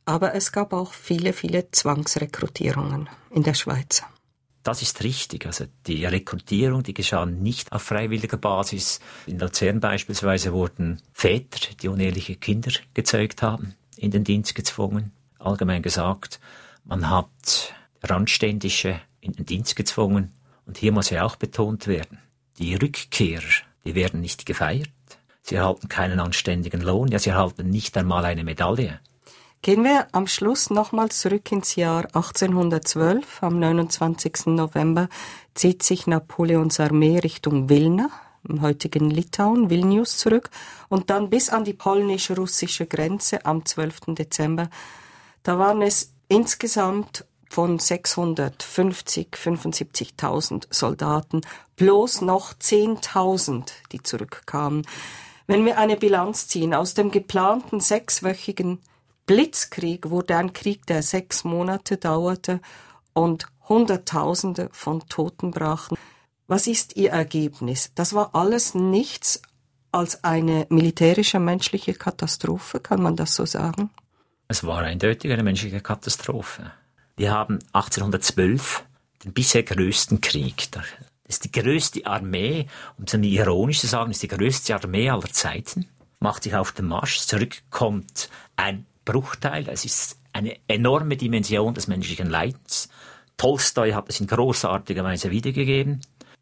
Aber 0.06 0.34
es 0.36 0.52
gab 0.52 0.72
auch 0.72 0.94
viele, 0.94 1.34
viele 1.34 1.70
Zwangsrekrutierungen 1.70 3.10
in 3.32 3.44
der 3.44 3.54
Schweiz. 3.54 4.04
Das 4.70 4.84
ist 4.84 5.04
richtig. 5.04 5.48
Also 5.48 5.66
die 5.88 6.06
Rekrutierung, 6.06 6.84
die 6.84 6.94
geschah 6.94 7.26
nicht 7.26 7.72
auf 7.72 7.82
freiwilliger 7.82 8.38
Basis. 8.38 9.00
In 9.26 9.40
Luzern 9.40 9.80
beispielsweise 9.80 10.54
wurden 10.54 11.02
Väter, 11.12 11.74
die 11.82 11.88
uneheliche 11.88 12.36
Kinder 12.36 12.72
gezeugt 12.94 13.42
haben, 13.42 13.74
in 13.98 14.12
den 14.12 14.24
Dienst 14.24 14.54
gezwungen. 14.54 15.12
Allgemein 15.40 15.82
gesagt, 15.82 16.40
man 16.84 17.10
hat 17.10 17.74
Randständische 18.04 19.02
in 19.22 19.34
den 19.34 19.48
Dienst 19.48 19.76
gezwungen. 19.76 20.34
Und 20.68 20.78
hier 20.78 20.92
muss 20.92 21.10
ja 21.10 21.26
auch 21.26 21.36
betont 21.36 21.88
werden, 21.88 22.20
die 22.60 22.76
Rückkehrer, 22.76 23.64
die 23.86 23.96
werden 23.96 24.22
nicht 24.22 24.46
gefeiert. 24.46 24.92
Sie 25.42 25.56
erhalten 25.56 25.90
keinen 25.90 26.20
anständigen 26.20 26.82
Lohn, 26.82 27.08
ja, 27.08 27.18
sie 27.18 27.32
erhalten 27.32 27.72
nicht 27.72 27.98
einmal 27.98 28.24
eine 28.24 28.44
Medaille. 28.44 29.00
Gehen 29.62 29.84
wir 29.84 30.08
am 30.14 30.26
Schluss 30.26 30.70
nochmal 30.70 31.10
zurück 31.10 31.52
ins 31.52 31.76
Jahr 31.76 32.06
1812. 32.06 33.44
Am 33.44 33.60
29. 33.60 34.46
November 34.46 35.10
zieht 35.54 35.84
sich 35.84 36.08
Napoleons 36.08 36.80
Armee 36.80 37.20
Richtung 37.20 37.68
Wilna, 37.68 38.10
im 38.48 38.62
heutigen 38.62 39.10
Litauen, 39.10 39.70
Vilnius 39.70 40.18
zurück 40.18 40.50
und 40.88 41.10
dann 41.10 41.30
bis 41.30 41.50
an 41.50 41.66
die 41.66 41.74
polnisch-russische 41.74 42.86
Grenze 42.86 43.46
am 43.46 43.66
12. 43.66 44.16
Dezember. 44.16 44.70
Da 45.44 45.60
waren 45.60 45.82
es 45.82 46.14
insgesamt 46.30 47.26
von 47.50 47.80
650, 47.80 49.28
75.000 49.34 50.68
Soldaten 50.70 51.42
bloß 51.76 52.22
noch 52.22 52.54
10.000, 52.54 53.72
die 53.92 54.04
zurückkamen. 54.04 54.88
Wenn 55.48 55.66
wir 55.66 55.78
eine 55.78 55.98
Bilanz 55.98 56.48
ziehen 56.48 56.74
aus 56.74 56.94
dem 56.94 57.12
geplanten 57.12 57.82
sechswöchigen 57.82 58.80
Blitzkrieg 59.30 60.10
wurde 60.10 60.38
ein 60.38 60.54
Krieg, 60.54 60.88
der 60.88 61.04
sechs 61.04 61.44
Monate 61.44 61.98
dauerte 61.98 62.62
und 63.14 63.46
Hunderttausende 63.70 64.70
von 64.72 65.08
Toten 65.08 65.52
brachen. 65.52 66.00
Was 66.48 66.66
ist 66.66 66.96
Ihr 66.96 67.12
Ergebnis? 67.12 67.92
Das 67.94 68.16
war 68.16 68.34
alles 68.34 68.74
nichts 68.74 69.40
als 69.92 70.24
eine 70.24 70.66
militärische 70.70 71.40
menschliche 71.40 71.94
Katastrophe, 71.94 72.80
kann 72.80 73.04
man 73.04 73.16
das 73.16 73.36
so 73.36 73.46
sagen? 73.46 73.92
Es 74.48 74.64
war 74.64 74.80
eindeutig 74.80 75.32
eine 75.32 75.44
menschliche 75.44 75.82
Katastrophe. 75.82 76.72
Wir 77.16 77.32
haben 77.32 77.60
1812 77.74 78.84
den 79.26 79.34
bisher 79.34 79.62
größten 79.62 80.22
Krieg. 80.22 80.72
Das 80.72 80.86
ist 81.28 81.46
die 81.46 81.52
größte 81.52 82.04
Armee, 82.08 82.66
um 82.98 83.04
es 83.04 83.14
ironisch 83.14 83.82
zu 83.82 83.86
sagen, 83.86 84.10
ist 84.10 84.24
die 84.24 84.28
größte 84.28 84.74
Armee 84.74 85.08
aller 85.08 85.32
Zeiten. 85.32 85.88
Macht 86.20 86.44
sich 86.44 86.56
auf 86.56 86.72
den 86.72 86.88
Marsch, 86.88 87.20
zurückkommt 87.20 88.30
ein 88.56 88.88
Bruchteil. 89.10 89.68
Es 89.70 89.86
ist 89.86 90.20
eine 90.34 90.56
enorme 90.68 91.18
Dimension 91.18 91.74
des 91.74 91.88
menschlichen 91.88 92.30
Leidens. 92.30 92.90
Tolstoi 93.38 93.94
hat 93.94 94.08
es 94.08 94.20
in 94.20 94.28
großartiger 94.28 95.04
Weise 95.04 95.32
wiedergegeben. 95.32 96.02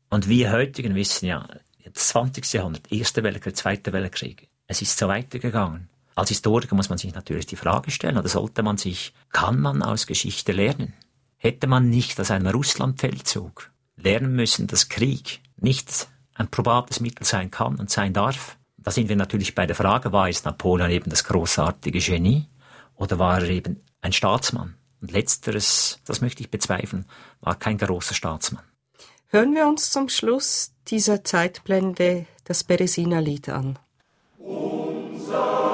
Und 0.10 0.28
wir 0.28 0.52
heutigen 0.52 0.94
wissen 0.94 1.28
ja, 1.28 1.48
das 1.94 2.10
20. 2.10 2.52
Jahrhundert, 2.52 2.92
Erster 2.92 3.24
Weltkrieg, 3.24 3.56
Zweiter 3.56 3.94
Weltkrieg, 3.94 4.50
es 4.68 4.82
ist 4.82 4.98
so 4.98 5.08
weitergegangen. 5.08 5.88
Als 6.14 6.28
Historiker 6.28 6.76
muss 6.76 6.90
man 6.90 6.98
sich 6.98 7.14
natürlich 7.16 7.46
die 7.46 7.56
Frage 7.56 7.90
stellen, 7.90 8.18
oder 8.18 8.28
sollte 8.28 8.64
man 8.64 8.78
sich, 8.78 9.14
kann 9.32 9.62
man 9.62 9.82
aus 9.82 10.06
Geschichte 10.06 10.52
lernen? 10.52 10.94
Hätte 11.38 11.68
man 11.68 11.90
nicht 11.90 12.20
aus 12.20 12.32
einem 12.32 12.48
Russlandfeldzug 12.48 13.72
lernen 13.96 14.36
müssen, 14.36 14.68
dass 14.68 14.90
Krieg 14.90 15.40
nicht 15.56 16.10
ein 16.34 16.50
probates 16.50 17.00
Mittel 17.00 17.26
sein 17.26 17.50
kann 17.50 17.78
und 17.78 17.90
sein 17.90 18.12
darf? 18.12 18.58
Da 18.78 18.92
sind 18.92 19.08
wir 19.08 19.16
natürlich 19.16 19.56
bei 19.56 19.66
der 19.66 19.76
Frage, 19.76 20.12
war 20.12 20.28
jetzt 20.28 20.44
Napoleon 20.44 20.92
eben 20.92 21.10
das 21.10 21.24
großartige 21.24 22.00
Genie? 22.00 22.48
oder 22.98 23.20
war 23.20 23.42
er 23.42 23.50
eben 23.50 23.82
ein 24.02 24.14
Staatsmann? 24.14 24.76
Und 25.02 25.12
letzteres, 25.12 26.00
das 26.06 26.22
möchte 26.22 26.42
ich 26.42 26.50
bezweifeln, 26.50 27.06
war 27.40 27.56
kein 27.56 27.78
großer 27.78 28.16
Staatsmann. 28.16 28.64
Hören 29.28 29.54
wir 29.54 29.68
uns 29.68 29.92
zum 29.92 30.10
Schluss 30.10 30.74
dieser 30.88 31.24
Zeitblende 31.24 32.26
das 32.46 32.64
Beresina-Lied 32.64 33.50
an. 33.50 33.78
Unser 34.40 35.67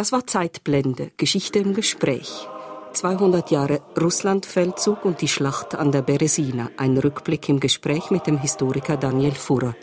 Das 0.00 0.12
war 0.12 0.26
Zeitblende, 0.26 1.10
Geschichte 1.18 1.58
im 1.58 1.74
Gespräch. 1.74 2.48
200 2.94 3.50
Jahre 3.50 3.82
Russlandfeldzug 4.00 5.04
und 5.04 5.20
die 5.20 5.28
Schlacht 5.28 5.74
an 5.74 5.92
der 5.92 6.00
Beresina. 6.00 6.70
Ein 6.78 6.96
Rückblick 6.96 7.50
im 7.50 7.60
Gespräch 7.60 8.10
mit 8.10 8.26
dem 8.26 8.38
Historiker 8.38 8.96
Daniel 8.96 9.34
Furrer. 9.34 9.76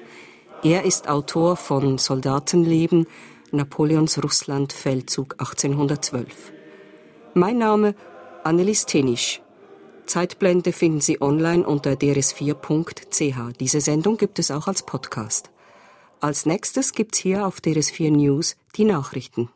Er 0.63 0.85
ist 0.85 1.07
Autor 1.07 1.55
von 1.55 1.99
Soldatenleben, 1.99 3.05
Napoleons 3.51 4.23
Russlandfeldzug 4.23 5.35
1812. 5.37 6.51
Mein 7.35 7.59
Name 7.59 7.93
Annelies 8.43 8.87
Tenisch. 8.87 9.43
Zeitblende 10.07 10.73
finden 10.73 10.99
Sie 10.99 11.21
online 11.21 11.63
unter 11.63 11.91
drs4.ch. 11.91 13.57
Diese 13.59 13.81
Sendung 13.81 14.17
gibt 14.17 14.39
es 14.39 14.49
auch 14.49 14.65
als 14.65 14.81
Podcast. 14.81 15.51
Als 16.21 16.47
nächstes 16.47 16.93
gibt's 16.93 17.19
hier 17.19 17.45
auf 17.45 17.59
DRS4 17.59 18.09
News 18.09 18.55
die 18.77 18.85
Nachrichten. 18.85 19.51